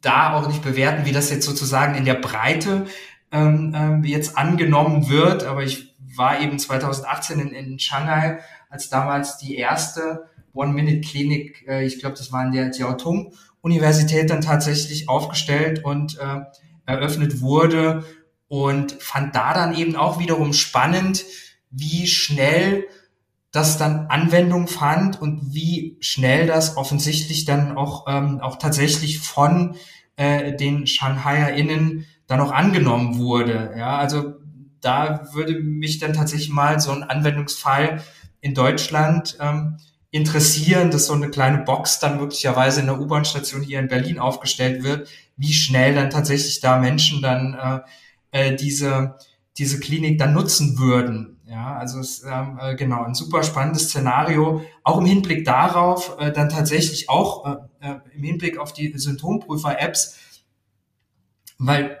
[0.00, 2.86] da auch nicht bewerten, wie das jetzt sozusagen in der Breite
[3.32, 5.44] ähm, äh, jetzt angenommen wird.
[5.44, 8.38] Aber ich war eben 2018 in, in Shanghai,
[8.70, 15.08] als damals die erste One-Minute-Klinik, äh, ich glaube, das war in der Jiaotong-Universität dann tatsächlich
[15.08, 16.40] aufgestellt und äh,
[16.86, 18.04] eröffnet wurde
[18.48, 21.24] und fand da dann eben auch wiederum spannend,
[21.70, 22.86] wie schnell
[23.50, 29.76] das dann Anwendung fand und wie schnell das offensichtlich dann auch, ähm, auch tatsächlich von
[30.16, 33.74] äh, den ShanghaierInnen dann auch angenommen wurde.
[33.76, 34.34] Ja, also
[34.80, 38.02] da würde mich dann tatsächlich mal so ein Anwendungsfall
[38.40, 39.78] in Deutschland ähm,
[40.10, 44.84] interessieren, dass so eine kleine Box dann möglicherweise in der U-Bahn-Station hier in Berlin aufgestellt
[44.84, 47.84] wird, wie schnell dann tatsächlich da Menschen dann
[48.32, 49.16] äh, äh, diese,
[49.58, 51.40] diese Klinik dann nutzen würden.
[51.46, 56.30] Ja, also es ähm, äh, genau ein super spannendes Szenario, auch im Hinblick darauf, äh,
[56.30, 57.46] dann tatsächlich auch
[57.80, 60.18] äh, äh im Hinblick auf die Symptomprüfer-Apps,
[61.56, 61.97] weil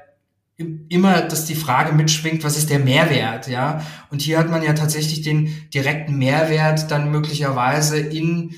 [0.58, 3.86] immer, dass die Frage mitschwingt, was ist der Mehrwert, ja?
[4.10, 8.56] Und hier hat man ja tatsächlich den direkten Mehrwert dann möglicherweise in,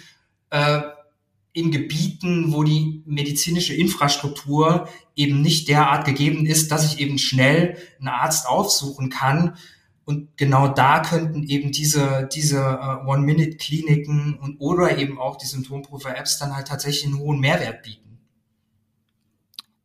[0.48, 0.80] äh,
[1.52, 7.76] in Gebieten, wo die medizinische Infrastruktur eben nicht derart gegeben ist, dass ich eben schnell
[7.98, 9.56] einen Arzt aufsuchen kann.
[10.06, 16.38] Und genau da könnten eben diese, diese äh, One-Minute-Kliniken und oder eben auch die Symptomprüfer-Apps
[16.38, 18.09] dann halt tatsächlich einen hohen Mehrwert bieten.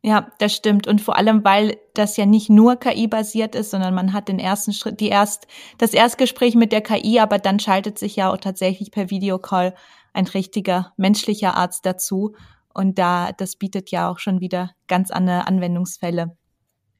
[0.06, 0.86] Ja, das stimmt.
[0.86, 4.72] Und vor allem, weil das ja nicht nur KI-basiert ist, sondern man hat den ersten
[4.72, 8.92] Schritt, die erst, das Erstgespräch mit der KI, aber dann schaltet sich ja auch tatsächlich
[8.92, 9.74] per Videocall
[10.12, 12.36] ein richtiger menschlicher Arzt dazu.
[12.72, 16.36] Und da, das bietet ja auch schon wieder ganz andere Anwendungsfälle.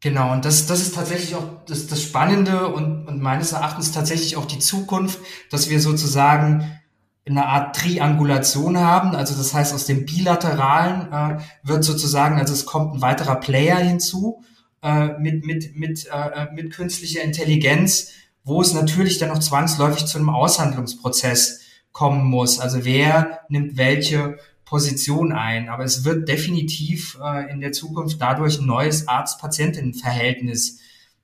[0.01, 4.37] Genau, und das, das ist tatsächlich auch das, das Spannende und, und meines Erachtens tatsächlich
[4.37, 5.21] auch die Zukunft,
[5.53, 6.81] dass wir sozusagen
[7.27, 9.17] eine Art Triangulation haben.
[9.17, 13.77] Also das heißt, aus dem Bilateralen äh, wird sozusagen, also es kommt ein weiterer Player
[13.79, 14.45] hinzu
[14.83, 18.13] äh, mit, mit, mit, äh, mit künstlicher Intelligenz,
[18.45, 22.61] wo es natürlich dann noch zwangsläufig zu einem Aushandlungsprozess kommen muss.
[22.61, 24.37] Also wer nimmt welche
[24.67, 25.71] Position ein.
[25.71, 30.81] Aber es wird definitiv äh, in der Zukunft dadurch ein neues Arzt-Patientinnen-Verhältnis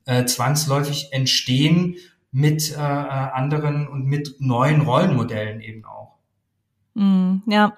[0.06, 1.96] äh, zwangsläufig entstehen
[2.32, 6.16] mit äh, äh anderen und mit neuen Rollenmodellen eben auch.
[6.94, 7.76] Mm, ja.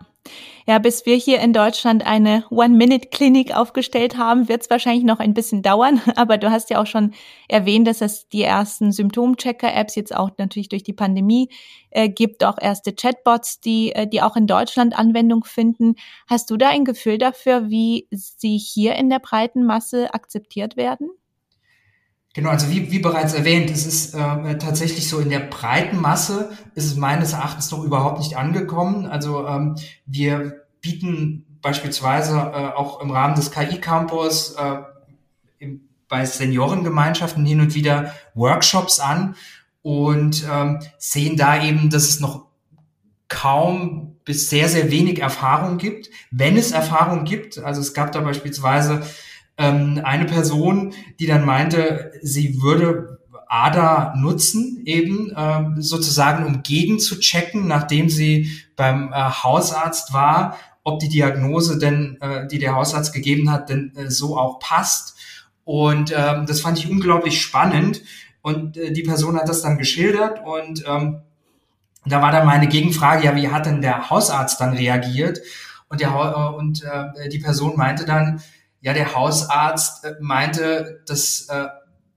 [0.67, 5.35] Ja, bis wir hier in Deutschland eine One-Minute-Klinik aufgestellt haben, wird es wahrscheinlich noch ein
[5.35, 6.01] bisschen dauern.
[6.17, 7.13] Aber du hast ja auch schon
[7.49, 11.51] erwähnt, dass es die ersten Symptomchecker-Apps jetzt auch natürlich durch die Pandemie
[11.91, 15.97] äh, gibt, auch erste Chatbots, die, äh, die auch in Deutschland Anwendung finden.
[16.27, 21.11] Hast du da ein Gefühl dafür, wie sie hier in der breiten Masse akzeptiert werden?
[22.35, 26.51] Genau, also wie, wie bereits erwähnt, es ist äh, tatsächlich so in der breiten Masse
[26.75, 29.07] ist es meines Erachtens noch überhaupt nicht angekommen.
[29.07, 35.69] Also ähm, wir bieten beispielsweise äh, auch im Rahmen des KI-Campus äh,
[36.09, 39.37] bei Seniorengemeinschaften hin und wieder Workshops an
[39.83, 42.47] und ähm, sehen da eben, dass es noch
[43.29, 46.11] kaum bis sehr, sehr wenig Erfahrung gibt.
[46.33, 49.03] Wenn es Erfahrung gibt, also es gab da beispielsweise
[49.57, 56.99] ähm, eine Person, die dann meinte, sie würde ADA nutzen, eben ähm, sozusagen, um gegen
[56.99, 62.75] zu checken, nachdem sie beim äh, Hausarzt war, ob die Diagnose denn, äh, die der
[62.75, 65.17] Hausarzt gegeben hat, denn äh, so auch passt.
[65.65, 68.03] Und ähm, das fand ich unglaublich spannend.
[68.43, 71.21] Und äh, die Person hat das dann geschildert und ähm,
[72.07, 75.41] da war dann meine Gegenfrage, ja, wie hat denn der Hausarzt dann reagiert?
[75.89, 78.43] Und, der, äh, und äh, die Person meinte dann,
[78.85, 81.69] ja, der Hausarzt äh, meinte, das äh,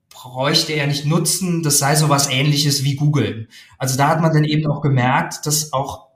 [0.10, 3.47] bräuchte er nicht nutzen, das sei sowas ähnliches wie Google.
[3.77, 6.08] Also da hat man dann eben auch gemerkt, dass auch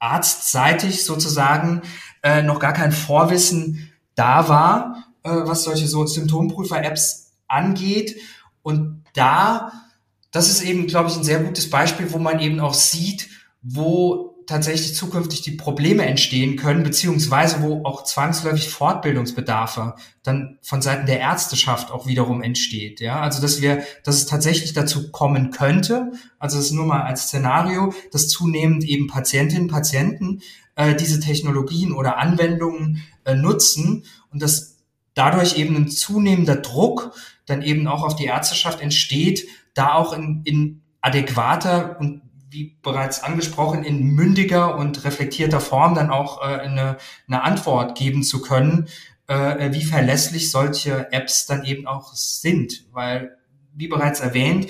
[0.00, 1.82] arztseitig sozusagen
[2.24, 8.16] äh, noch gar kein Vorwissen da war, äh, was solche so Symptomprüfer-Apps angeht.
[8.62, 9.70] Und da,
[10.32, 13.28] das ist eben, glaube ich, ein sehr gutes Beispiel, wo man eben auch sieht,
[13.62, 21.06] wo tatsächlich zukünftig die Probleme entstehen können, beziehungsweise wo auch zwangsläufig Fortbildungsbedarfe dann von Seiten
[21.06, 23.00] der Ärzteschaft auch wiederum entsteht.
[23.00, 26.10] Ja, also dass wir, dass es tatsächlich dazu kommen könnte,
[26.40, 30.42] also das nur mal als Szenario, dass zunehmend eben Patientinnen, Patienten
[30.74, 34.78] äh, diese Technologien oder Anwendungen äh, nutzen und dass
[35.14, 37.12] dadurch eben ein zunehmender Druck
[37.46, 43.22] dann eben auch auf die Ärzteschaft entsteht, da auch in, in adäquater und wie bereits
[43.22, 46.96] angesprochen, in mündiger und reflektierter Form dann auch äh, eine,
[47.28, 48.88] eine Antwort geben zu können,
[49.28, 52.84] äh, wie verlässlich solche Apps dann eben auch sind.
[52.92, 53.36] Weil,
[53.74, 54.68] wie bereits erwähnt,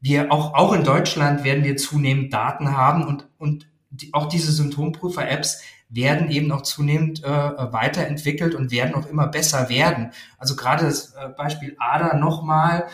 [0.00, 4.50] wir auch, auch in Deutschland werden wir zunehmend Daten haben und, und die, auch diese
[4.50, 10.12] Symptomprüfer-Apps werden eben auch zunehmend äh, weiterentwickelt und werden auch immer besser werden.
[10.38, 12.86] Also gerade das äh, Beispiel ADA nochmal,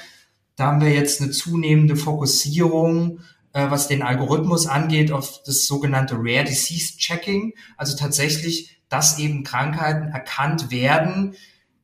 [0.57, 3.21] da haben wir jetzt eine zunehmende Fokussierung
[3.57, 7.55] äh, was den Algorithmus angeht, auf das sogenannte Rare Disease Checking.
[7.79, 11.35] Also tatsächlich, dass eben Krankheiten erkannt werden,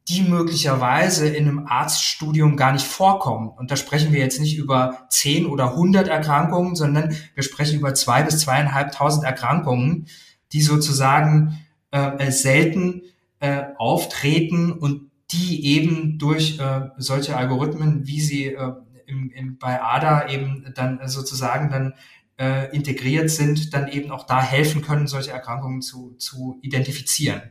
[0.08, 3.48] die möglicherweise in einem Arztstudium gar nicht vorkommen.
[3.48, 7.94] Und da sprechen wir jetzt nicht über zehn oder hundert Erkrankungen, sondern wir sprechen über
[7.94, 10.08] zwei bis zweieinhalbtausend Erkrankungen,
[10.52, 13.02] die sozusagen äh, selten
[13.40, 18.72] äh, auftreten und die eben durch äh, solche Algorithmen, wie sie äh,
[19.06, 21.94] im, im, bei ADA eben dann sozusagen dann
[22.38, 27.42] äh, integriert sind, dann eben auch da helfen können, solche Erkrankungen zu, zu identifizieren.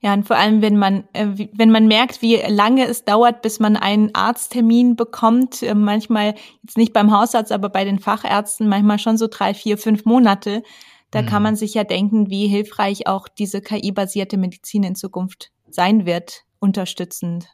[0.00, 3.58] Ja, und vor allem, wenn man, äh, wenn man merkt, wie lange es dauert, bis
[3.58, 9.00] man einen Arzttermin bekommt, äh, manchmal jetzt nicht beim Hausarzt, aber bei den Fachärzten, manchmal
[9.00, 10.62] schon so drei, vier, fünf Monate,
[11.10, 11.26] da mhm.
[11.26, 16.44] kann man sich ja denken, wie hilfreich auch diese KI-basierte Medizin in Zukunft sein wird,
[16.60, 17.48] unterstützend.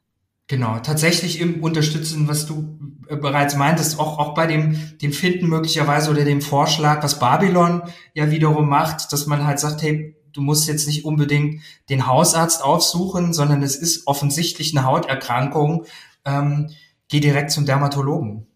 [0.46, 2.78] Genau, tatsächlich im Unterstützen, was du
[3.08, 7.82] äh, bereits meintest, auch, auch bei dem, dem Finden möglicherweise oder dem Vorschlag, was Babylon
[8.12, 12.62] ja wiederum macht, dass man halt sagt, hey, du musst jetzt nicht unbedingt den Hausarzt
[12.62, 15.86] aufsuchen, sondern es ist offensichtlich eine Hauterkrankung,
[16.26, 16.70] ähm,
[17.08, 18.46] geh direkt zum Dermatologen.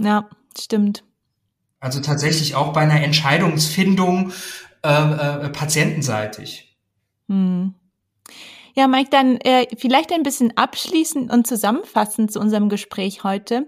[0.00, 1.04] Ja, stimmt.
[1.80, 4.32] Also tatsächlich auch bei einer Entscheidungsfindung
[4.82, 6.76] äh, äh, patientenseitig.
[7.28, 7.74] Hm.
[8.78, 13.66] Ja, Mike, dann äh, vielleicht ein bisschen abschließend und zusammenfassend zu unserem Gespräch heute.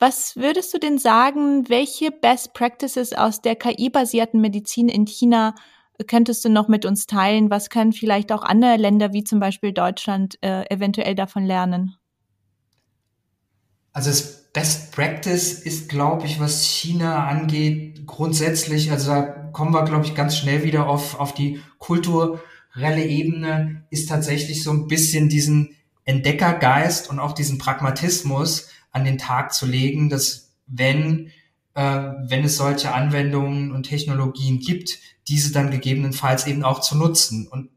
[0.00, 5.54] Was würdest du denn sagen, welche Best Practices aus der KI-basierten Medizin in China
[6.08, 7.48] könntest du noch mit uns teilen?
[7.48, 11.94] Was können vielleicht auch andere Länder wie zum Beispiel Deutschland äh, eventuell davon lernen?
[13.92, 19.84] Also es Best Practice ist, glaube ich, was China angeht, grundsätzlich, also da kommen wir,
[19.84, 21.60] glaube ich, ganz schnell wieder auf, auf die
[22.80, 29.18] kulturelle Ebene, ist tatsächlich so ein bisschen diesen Entdeckergeist und auch diesen Pragmatismus an den
[29.18, 31.30] Tag zu legen, dass wenn,
[31.74, 31.82] äh,
[32.26, 37.46] wenn es solche Anwendungen und Technologien gibt, diese dann gegebenenfalls eben auch zu nutzen.
[37.48, 37.68] Und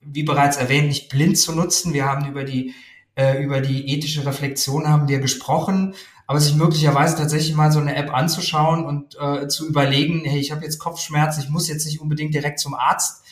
[0.00, 1.94] wie bereits erwähnt, nicht blind zu nutzen.
[1.94, 2.74] Wir haben über die,
[3.16, 5.94] äh, über die ethische Reflexion haben wir gesprochen,
[6.26, 10.52] aber sich möglicherweise tatsächlich mal so eine App anzuschauen und äh, zu überlegen, hey, ich
[10.52, 13.23] habe jetzt Kopfschmerzen, ich muss jetzt nicht unbedingt direkt zum Arzt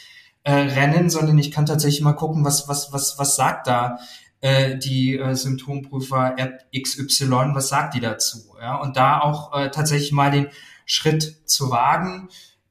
[0.45, 3.99] äh, rennen, sondern ich kann tatsächlich mal gucken, was, was, was, was sagt da
[4.41, 8.55] äh, die äh, Symptomprüfer-App XY, was sagt die dazu?
[8.61, 8.77] Ja?
[8.77, 10.49] Und da auch äh, tatsächlich mal den
[10.85, 12.29] Schritt zu wagen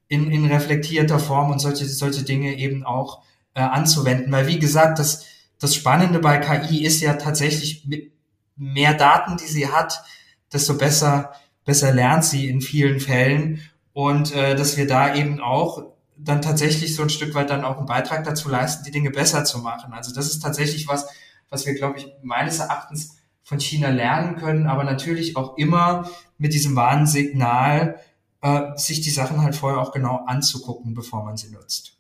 [0.07, 4.31] in, in reflektierter Form und solche, solche Dinge eben auch äh, anzuwenden.
[4.31, 5.25] Weil wie gesagt, das,
[5.59, 8.11] das Spannende bei KI ist ja tatsächlich mit
[8.57, 10.03] mehr Daten, die sie hat,
[10.51, 11.31] desto besser,
[11.63, 13.61] besser lernt sie in vielen Fällen.
[13.93, 15.90] Und äh, dass wir da eben auch
[16.23, 19.43] dann tatsächlich so ein Stück weit dann auch einen Beitrag dazu leisten, die Dinge besser
[19.43, 19.93] zu machen.
[19.93, 21.07] Also das ist tatsächlich was,
[21.49, 26.53] was wir, glaube ich, meines Erachtens von China lernen können, aber natürlich auch immer mit
[26.53, 27.99] diesem Warnsignal,
[28.41, 31.97] äh, sich die Sachen halt vorher auch genau anzugucken, bevor man sie nutzt.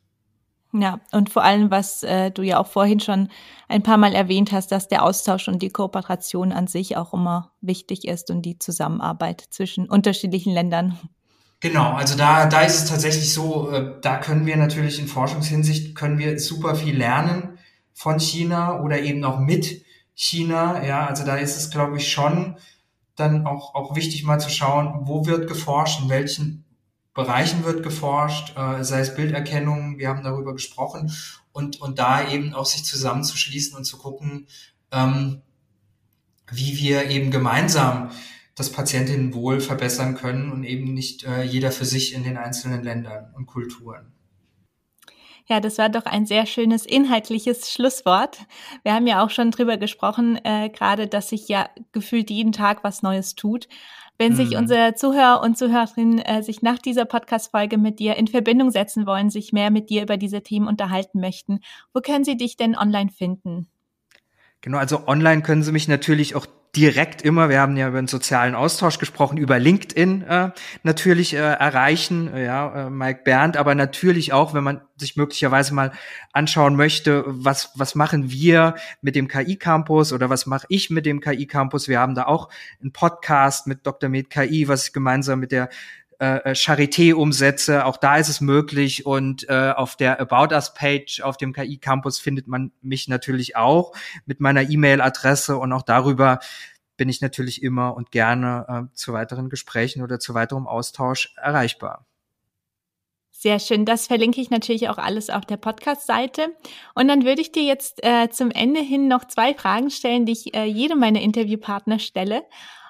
[0.73, 3.27] Ja, und vor allem, was äh, du ja auch vorhin schon
[3.67, 7.51] ein paar Mal erwähnt hast, dass der Austausch und die Kooperation an sich auch immer
[7.59, 10.97] wichtig ist und die Zusammenarbeit zwischen unterschiedlichen Ländern.
[11.61, 15.95] Genau, also da, da ist es tatsächlich so, äh, da können wir natürlich in Forschungshinsicht,
[15.95, 17.59] können wir super viel lernen
[17.93, 20.83] von China oder eben auch mit China.
[20.83, 22.57] Ja, also da ist es, glaube ich, schon
[23.15, 26.65] dann auch, auch wichtig mal zu schauen, wo wird geforscht, in welchen
[27.13, 31.11] Bereichen wird geforscht, äh, sei es Bilderkennung, wir haben darüber gesprochen,
[31.51, 34.47] und, und da eben auch sich zusammenzuschließen und zu gucken,
[34.91, 35.41] ähm,
[36.49, 38.09] wie wir eben gemeinsam
[38.55, 43.33] das Patientinnenwohl verbessern können und eben nicht äh, jeder für sich in den einzelnen Ländern
[43.35, 44.11] und Kulturen.
[45.47, 48.39] Ja, das war doch ein sehr schönes inhaltliches Schlusswort.
[48.83, 52.83] Wir haben ja auch schon drüber gesprochen, äh, gerade, dass sich ja gefühlt jeden Tag
[52.83, 53.67] was Neues tut.
[54.17, 54.57] Wenn sich mhm.
[54.57, 59.29] unsere Zuhörer und Zuhörerinnen äh, sich nach dieser Podcast-Folge mit dir in Verbindung setzen wollen,
[59.29, 61.59] sich mehr mit dir über diese Themen unterhalten möchten,
[61.93, 63.67] wo können sie dich denn online finden?
[64.61, 68.07] Genau, also online können Sie mich natürlich auch direkt immer, wir haben ja über den
[68.07, 70.51] sozialen Austausch gesprochen, über LinkedIn äh,
[70.83, 75.91] natürlich äh, erreichen, ja, äh, Mike Berndt, aber natürlich auch, wenn man sich möglicherweise mal
[76.31, 81.19] anschauen möchte, was, was machen wir mit dem KI-Campus oder was mache ich mit dem
[81.19, 81.89] KI-Campus.
[81.89, 82.47] Wir haben da auch
[82.81, 84.09] einen Podcast mit Dr.
[84.09, 85.69] Med KI, was ich gemeinsam mit der
[86.21, 87.83] äh, äh, Charité umsetze.
[87.83, 89.07] Auch da ist es möglich.
[89.07, 93.55] Und äh, auf der About Us Page auf dem KI Campus findet man mich natürlich
[93.55, 93.91] auch
[94.27, 96.37] mit meiner E-Mail-Adresse und auch darüber
[96.95, 102.05] bin ich natürlich immer und gerne äh, zu weiteren Gesprächen oder zu weiterem Austausch erreichbar.
[103.31, 103.85] Sehr schön.
[103.85, 106.55] Das verlinke ich natürlich auch alles auf der Podcast-Seite.
[106.93, 110.33] Und dann würde ich dir jetzt äh, zum Ende hin noch zwei Fragen stellen, die
[110.33, 112.43] ich äh, jedem meiner Interviewpartner stelle.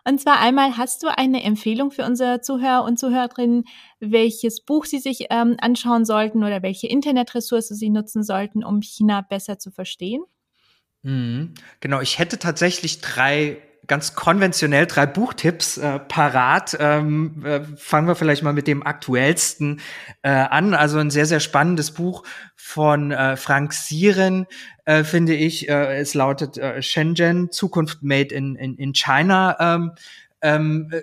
[0.03, 3.65] Und zwar einmal, hast du eine Empfehlung für unsere Zuhörer und Zuhörerinnen,
[3.99, 9.21] welches Buch sie sich ähm, anschauen sollten oder welche Internetressource sie nutzen sollten, um China
[9.21, 10.23] besser zu verstehen?
[11.03, 11.53] Mhm.
[11.79, 16.77] Genau, ich hätte tatsächlich drei ganz konventionell drei Buchtipps äh, parat.
[16.79, 19.81] Ähm, äh, fangen wir vielleicht mal mit dem aktuellsten
[20.21, 20.73] äh, an.
[20.73, 22.23] Also ein sehr, sehr spannendes Buch
[22.55, 24.45] von äh, Frank Sieren,
[24.85, 25.67] äh, finde ich.
[25.67, 29.57] Äh, es lautet äh, Shenzhen, Zukunft Made in, in, in China.
[29.59, 29.91] Ähm,
[30.41, 31.01] ähm, äh,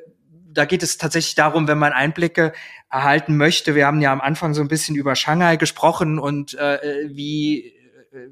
[0.51, 2.53] da geht es tatsächlich darum, wenn man Einblicke
[2.91, 3.75] erhalten möchte.
[3.75, 7.75] Wir haben ja am Anfang so ein bisschen über Shanghai gesprochen und äh, wie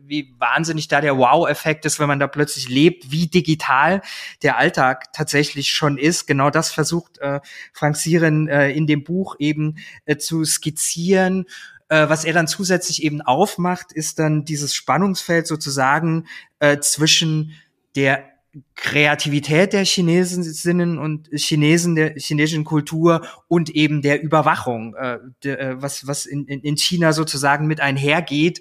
[0.05, 4.03] wie wahnsinnig da der Wow-Effekt ist, wenn man da plötzlich lebt, wie digital
[4.43, 6.27] der Alltag tatsächlich schon ist.
[6.27, 7.41] Genau das versucht äh,
[7.73, 11.47] Frank Sieren äh, in dem Buch eben äh, zu skizzieren.
[11.89, 16.27] Äh, was er dann zusätzlich eben aufmacht, ist dann dieses Spannungsfeld sozusagen
[16.59, 17.53] äh, zwischen
[17.95, 18.36] der
[18.75, 25.83] Kreativität der Chinesinnen und Chinesen, der chinesischen Kultur und eben der Überwachung, äh, der, äh,
[25.83, 28.61] was, was in, in China sozusagen mit einhergeht,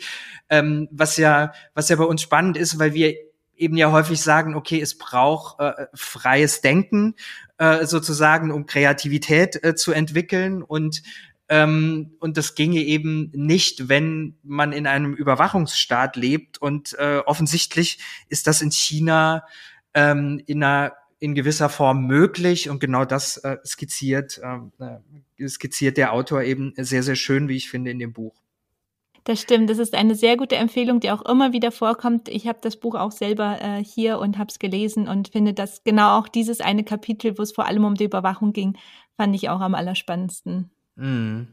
[0.49, 3.15] ähm, was ja, was ja bei uns spannend ist, weil wir
[3.55, 7.15] eben ja häufig sagen, okay, es braucht äh, freies Denken
[7.57, 11.03] äh, sozusagen, um Kreativität äh, zu entwickeln und
[11.47, 16.57] ähm, und das ginge eben nicht, wenn man in einem Überwachungsstaat lebt.
[16.57, 19.43] Und äh, offensichtlich ist das in China
[19.95, 26.13] ähm, in einer in gewisser Form möglich und genau das äh, skizziert äh, skizziert der
[26.13, 28.35] Autor eben sehr sehr schön, wie ich finde in dem Buch.
[29.25, 32.29] Das stimmt, das ist eine sehr gute Empfehlung, die auch immer wieder vorkommt.
[32.29, 35.83] Ich habe das Buch auch selber äh, hier und habe es gelesen und finde, dass
[35.83, 38.77] genau auch dieses eine Kapitel, wo es vor allem um die Überwachung ging,
[39.17, 40.69] fand ich auch am allerspannendsten.
[40.95, 41.47] Mm.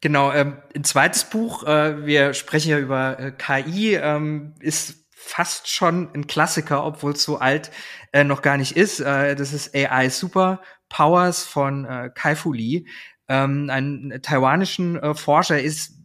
[0.00, 5.68] Genau, ähm, ein zweites Buch, äh, wir sprechen ja über äh, KI, ähm, ist fast
[5.68, 7.70] schon ein Klassiker, obwohl es so alt
[8.12, 9.00] äh, noch gar nicht ist.
[9.00, 12.84] Äh, das ist AI Super Powers von äh, Kai Fu Lee.
[13.28, 15.98] Ähm, ein taiwanischen äh, Forscher ist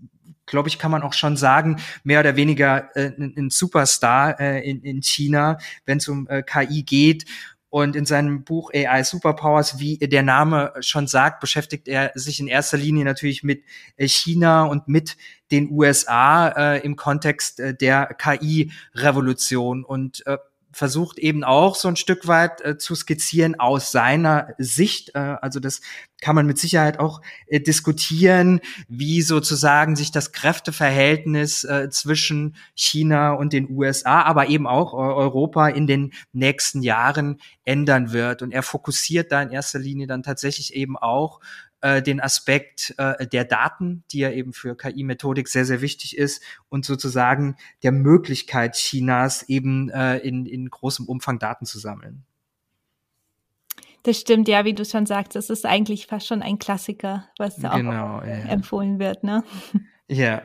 [0.45, 4.82] glaube ich, kann man auch schon sagen, mehr oder weniger äh, ein, Superstar äh, in,
[4.84, 7.26] in China, wenn es um äh, KI geht.
[7.74, 12.47] Und in seinem Buch AI Superpowers, wie der Name schon sagt, beschäftigt er sich in
[12.47, 13.63] erster Linie natürlich mit
[13.97, 15.17] äh, China und mit
[15.49, 19.84] den USA äh, im Kontext äh, der KI-Revolution.
[19.84, 20.38] Und äh,
[20.74, 25.11] versucht eben auch so ein Stück weit äh, zu skizzieren aus seiner Sicht.
[25.13, 25.82] Äh, also das
[26.19, 33.34] kann man mit Sicherheit auch äh, diskutieren, wie sozusagen sich das Kräfteverhältnis äh, zwischen China
[33.34, 38.41] und den USA, aber eben auch Europa in den nächsten Jahren ändern wird.
[38.41, 41.39] Und er fokussiert da in erster Linie dann tatsächlich eben auch
[41.84, 46.41] äh, den Aspekt äh, der Daten, die ja eben für KI-Methodik sehr, sehr wichtig ist
[46.69, 52.23] und sozusagen der Möglichkeit Chinas eben äh, in, in großem Umfang Daten zu sammeln.
[54.03, 57.57] Das stimmt, ja, wie du schon sagst, das ist eigentlich fast schon ein Klassiker, was
[57.57, 58.34] da genau, auch ja.
[58.49, 59.43] empfohlen wird, ne?
[60.07, 60.41] Ja.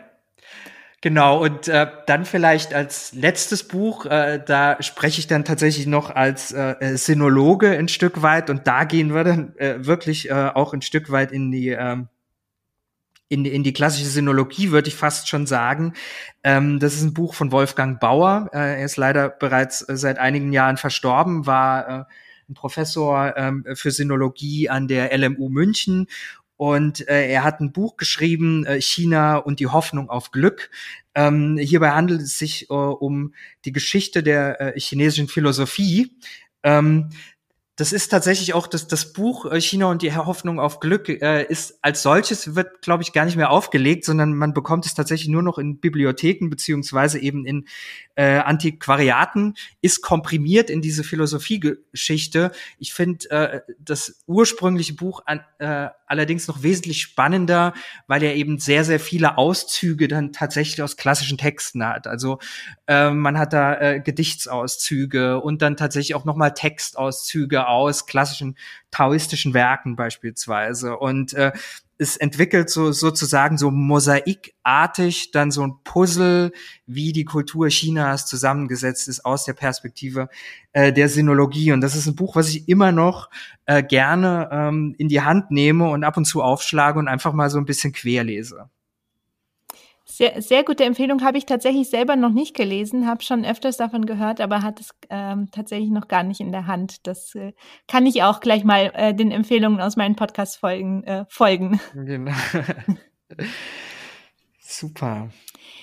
[1.01, 6.11] Genau, und äh, dann vielleicht als letztes Buch, äh, da spreche ich dann tatsächlich noch
[6.11, 10.33] als äh, äh, Sinologe ein Stück weit und da gehen wir dann äh, wirklich äh,
[10.33, 11.99] auch ein Stück weit in die äh,
[13.29, 15.93] in, in die klassische Sinologie, würde ich fast schon sagen.
[16.43, 18.49] Ähm, das ist ein Buch von Wolfgang Bauer.
[18.53, 22.05] Äh, er ist leider bereits äh, seit einigen Jahren verstorben, war äh,
[22.49, 26.09] ein Professor ähm, für Sinologie an der LMU München
[26.59, 30.71] und äh, er hat ein Buch geschrieben, äh, China und die Hoffnung auf Glück.
[31.15, 33.33] Ähm, hierbei handelt es sich äh, um
[33.65, 36.11] die Geschichte der äh, chinesischen Philosophie.
[36.65, 37.11] Ähm,
[37.79, 41.45] das ist tatsächlich auch das, das Buch äh, China und die Hoffnung auf Glück äh,
[41.45, 45.29] ist als solches wird, glaube ich, gar nicht mehr aufgelegt, sondern man bekommt es tatsächlich
[45.29, 47.69] nur noch in Bibliotheken beziehungsweise eben in
[48.17, 52.51] äh, Antiquariaten, ist komprimiert in diese Philosophiegeschichte.
[52.81, 57.75] Ich finde äh, das ursprüngliche Buch an, äh, allerdings noch wesentlich spannender,
[58.09, 62.09] weil er eben sehr, sehr viele Auszüge dann tatsächlich aus klassischen Texten hat.
[62.09, 62.41] Also
[62.89, 68.57] äh, man hat da äh, Gedichtsauszüge und dann tatsächlich auch nochmal Textauszüge aus klassischen
[68.91, 70.97] taoistischen Werken beispielsweise.
[70.97, 71.53] Und äh,
[71.99, 76.53] es entwickelt so sozusagen so mosaikartig dann so ein Puzzle,
[76.87, 80.29] wie die Kultur Chinas zusammengesetzt ist aus der Perspektive
[80.73, 81.73] äh, der Sinologie.
[81.73, 83.31] Und das ist ein Buch, was ich immer noch
[83.67, 87.51] äh, gerne ähm, in die Hand nehme und ab und zu aufschlage und einfach mal
[87.51, 88.71] so ein bisschen querlese.
[90.19, 94.05] Sehr, sehr gute Empfehlung habe ich tatsächlich selber noch nicht gelesen, habe schon öfters davon
[94.05, 97.07] gehört, aber hat es ähm, tatsächlich noch gar nicht in der Hand.
[97.07, 97.53] Das äh,
[97.87, 101.81] kann ich auch gleich mal äh, den Empfehlungen aus meinen Podcast-Folgen äh, folgen.
[101.95, 102.33] Genau.
[104.59, 105.29] Super.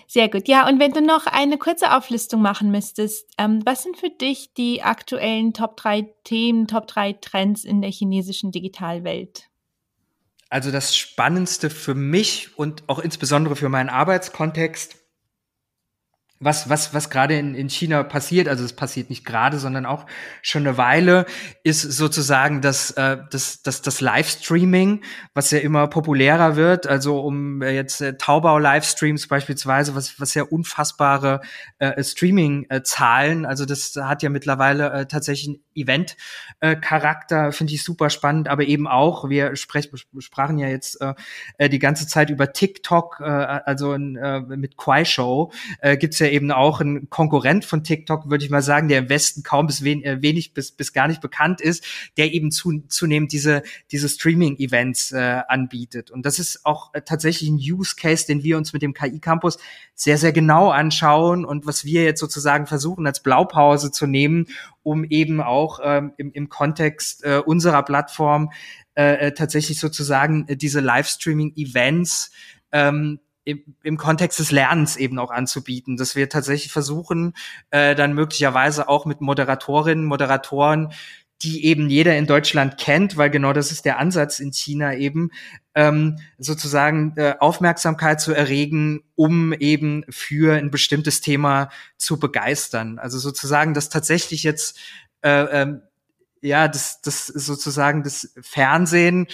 [0.06, 0.50] Sehr gut.
[0.50, 4.54] Ja, und wenn du noch eine kurze Auflistung machen müsstest, ähm, was sind für dich
[4.54, 9.50] die aktuellen Top 3 Themen, Top 3 Trends in der chinesischen Digitalwelt?
[10.56, 14.96] Also das Spannendste für mich und auch insbesondere für meinen Arbeitskontext
[16.40, 20.06] was, was, was gerade in, in China passiert, also es passiert nicht gerade, sondern auch
[20.42, 21.26] schon eine Weile,
[21.64, 25.04] ist sozusagen das, äh, das, das, das Livestreaming,
[25.34, 26.88] was ja immer populärer wird.
[26.88, 31.42] Also um äh, jetzt äh, Taubau-Livestreams beispielsweise, was, was ja unfassbare
[31.80, 36.06] äh, Streaming-Zahlen, also das hat ja mittlerweile äh, tatsächlich einen
[36.62, 41.14] Event-Charakter, finde ich super spannend, aber eben auch, wir sprech, sprachen ja jetzt äh,
[41.58, 45.52] äh die ganze Zeit über TikTok, äh, also äh, mit Quai Show,
[45.82, 49.10] äh, gibt's ja eben auch ein Konkurrent von TikTok, würde ich mal sagen, der im
[49.10, 51.86] Westen kaum bis wen, äh, wenig bis, bis gar nicht bekannt ist,
[52.18, 56.12] der eben zu, zunehmend diese, diese Streaming-Events äh, anbietet.
[56.12, 59.58] Und das ist auch äh, tatsächlich ein Use Case, den wir uns mit dem KI-Campus
[59.94, 64.48] sehr, sehr genau anschauen und was wir jetzt sozusagen versuchen als Blaupause zu nehmen,
[64.86, 68.52] um eben auch ähm, im, im Kontext äh, unserer Plattform
[68.94, 72.32] äh, äh tatsächlich sozusagen äh, diese Livestreaming-Events
[72.72, 77.34] ähm, im, im Kontext des Lernens eben auch anzubieten, dass wir tatsächlich versuchen,
[77.72, 80.94] äh, dann möglicherweise auch mit Moderatorinnen, Moderatoren,
[81.42, 85.32] die eben jeder in Deutschland kennt, weil genau das ist der Ansatz in China eben,
[85.74, 93.00] ähm, sozusagen äh, Aufmerksamkeit zu erregen, um eben für ein bestimmtes Thema zu begeistern.
[93.00, 94.80] Also sozusagen, dass tatsächlich jetzt
[95.22, 95.82] äh, ähm,
[96.42, 99.28] ja, das, das sozusagen das Fernsehen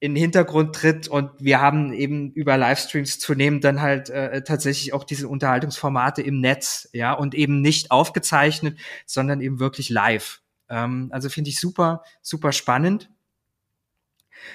[0.00, 4.92] in den Hintergrund tritt und wir haben eben über Livestreams zunehmend dann halt äh, tatsächlich
[4.92, 10.40] auch diese Unterhaltungsformate im Netz, ja, und eben nicht aufgezeichnet, sondern eben wirklich live.
[10.68, 13.10] Ähm, also finde ich super, super spannend.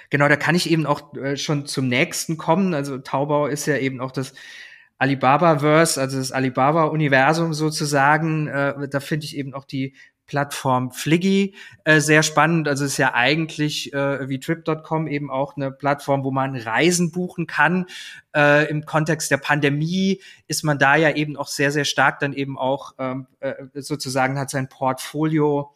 [0.09, 2.73] Genau, da kann ich eben auch äh, schon zum nächsten kommen.
[2.73, 4.33] Also Taubau ist ja eben auch das
[4.97, 8.47] Alibaba-Verse, also das Alibaba-Universum sozusagen.
[8.47, 9.95] Äh, da finde ich eben auch die
[10.25, 12.67] Plattform Fliggy äh, sehr spannend.
[12.67, 17.45] Also ist ja eigentlich äh, wie Trip.com eben auch eine Plattform, wo man Reisen buchen
[17.45, 17.87] kann.
[18.33, 22.33] Äh, Im Kontext der Pandemie ist man da ja eben auch sehr, sehr stark dann
[22.33, 25.73] eben auch ähm, äh, sozusagen hat sein Portfolio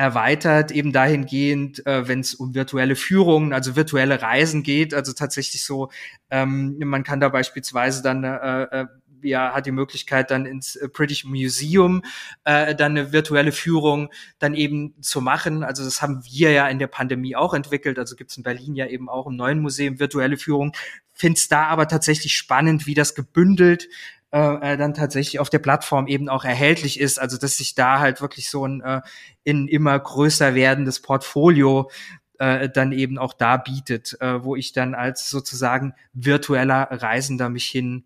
[0.00, 5.62] erweitert, eben dahingehend, äh, wenn es um virtuelle Führungen, also virtuelle Reisen geht, also tatsächlich
[5.62, 5.90] so,
[6.30, 8.86] ähm, man kann da beispielsweise dann äh, äh,
[9.22, 12.02] ja, hat die Möglichkeit, dann ins British Museum
[12.44, 15.62] äh, dann eine virtuelle Führung dann eben zu machen.
[15.62, 17.98] Also das haben wir ja in der Pandemie auch entwickelt.
[17.98, 20.72] Also gibt es in Berlin ja eben auch im neuen Museum virtuelle Führung.
[21.12, 23.86] Find's da aber tatsächlich spannend, wie das gebündelt
[24.32, 27.18] äh, äh, dann tatsächlich auf der Plattform eben auch erhältlich ist.
[27.20, 29.00] Also dass sich da halt wirklich so ein äh,
[29.42, 31.90] in immer größer werdendes Portfolio
[32.38, 37.66] äh, dann eben auch da bietet, äh, wo ich dann als sozusagen virtueller Reisender mich
[37.66, 38.04] hin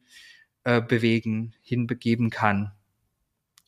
[0.64, 2.72] äh, bewegen, hinbegeben kann.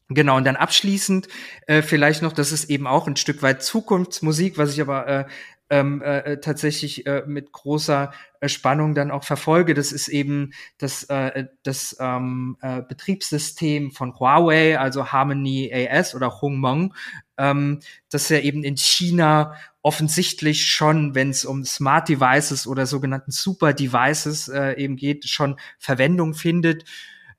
[0.08, 1.28] Genau, und dann abschließend
[1.66, 5.24] äh, vielleicht noch, das ist eben auch ein Stück weit Zukunftsmusik, was ich aber äh,
[5.70, 9.74] ähm, äh, tatsächlich äh, mit großer äh, Spannung dann auch verfolge.
[9.74, 16.40] Das ist eben das, äh, das ähm, äh, Betriebssystem von Huawei, also Harmony AS oder
[16.40, 16.94] Hongmeng,
[17.36, 23.30] ähm, das ja eben in China offensichtlich schon, wenn es um Smart Devices oder sogenannten
[23.30, 26.84] Super Devices äh, eben geht, schon Verwendung findet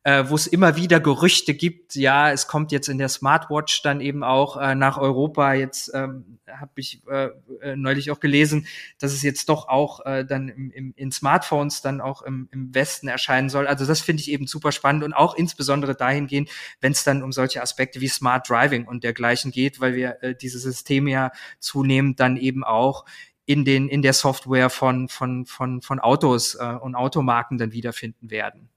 [0.08, 4.00] äh, wo es immer wieder Gerüchte gibt, ja, es kommt jetzt in der Smartwatch dann
[4.00, 5.54] eben auch äh, nach Europa.
[5.54, 7.32] Jetzt ähm, habe ich äh,
[7.62, 8.68] äh, neulich auch gelesen,
[9.00, 12.74] dass es jetzt doch auch äh, dann im, im, in Smartphones dann auch im, im
[12.74, 13.68] Westen erscheinen soll.
[13.68, 17.34] Also das finde ich eben super spannend und auch insbesondere dahingehend, wenn es dann um
[17.34, 22.22] solche Aspekte wie Smart Driving und dergleichen geht, weil wir äh, diese Systeme ja zunehmend
[22.22, 23.04] dann eben auch
[23.46, 28.32] in den in der Software von von von von Autos äh, und Automarken dann wiederfinden
[28.32, 28.70] werden.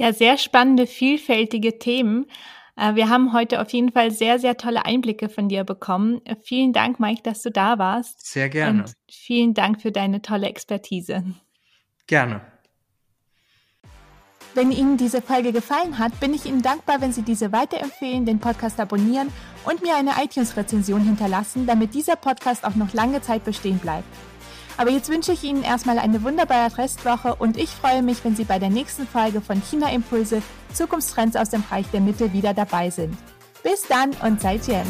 [0.00, 2.24] Ja, sehr spannende, vielfältige Themen.
[2.74, 6.22] Äh, wir haben heute auf jeden Fall sehr, sehr tolle Einblicke von dir bekommen.
[6.42, 8.26] Vielen Dank, Mike, dass du da warst.
[8.26, 8.84] Sehr gerne.
[8.84, 11.22] Und vielen Dank für deine tolle Expertise.
[12.06, 12.40] Gerne.
[14.54, 18.40] Wenn Ihnen diese Folge gefallen hat, bin ich Ihnen dankbar, wenn Sie diese weiterempfehlen, den
[18.40, 19.30] Podcast abonnieren
[19.66, 24.08] und mir eine iTunes-Rezension hinterlassen, damit dieser Podcast auch noch lange Zeit bestehen bleibt.
[24.80, 28.44] Aber jetzt wünsche ich Ihnen erstmal eine wunderbare Restwoche und ich freue mich, wenn Sie
[28.44, 32.88] bei der nächsten Folge von China Impulse Zukunftstrends aus dem Reich der Mitte wieder dabei
[32.88, 33.14] sind.
[33.62, 34.86] Bis dann und seid Jen.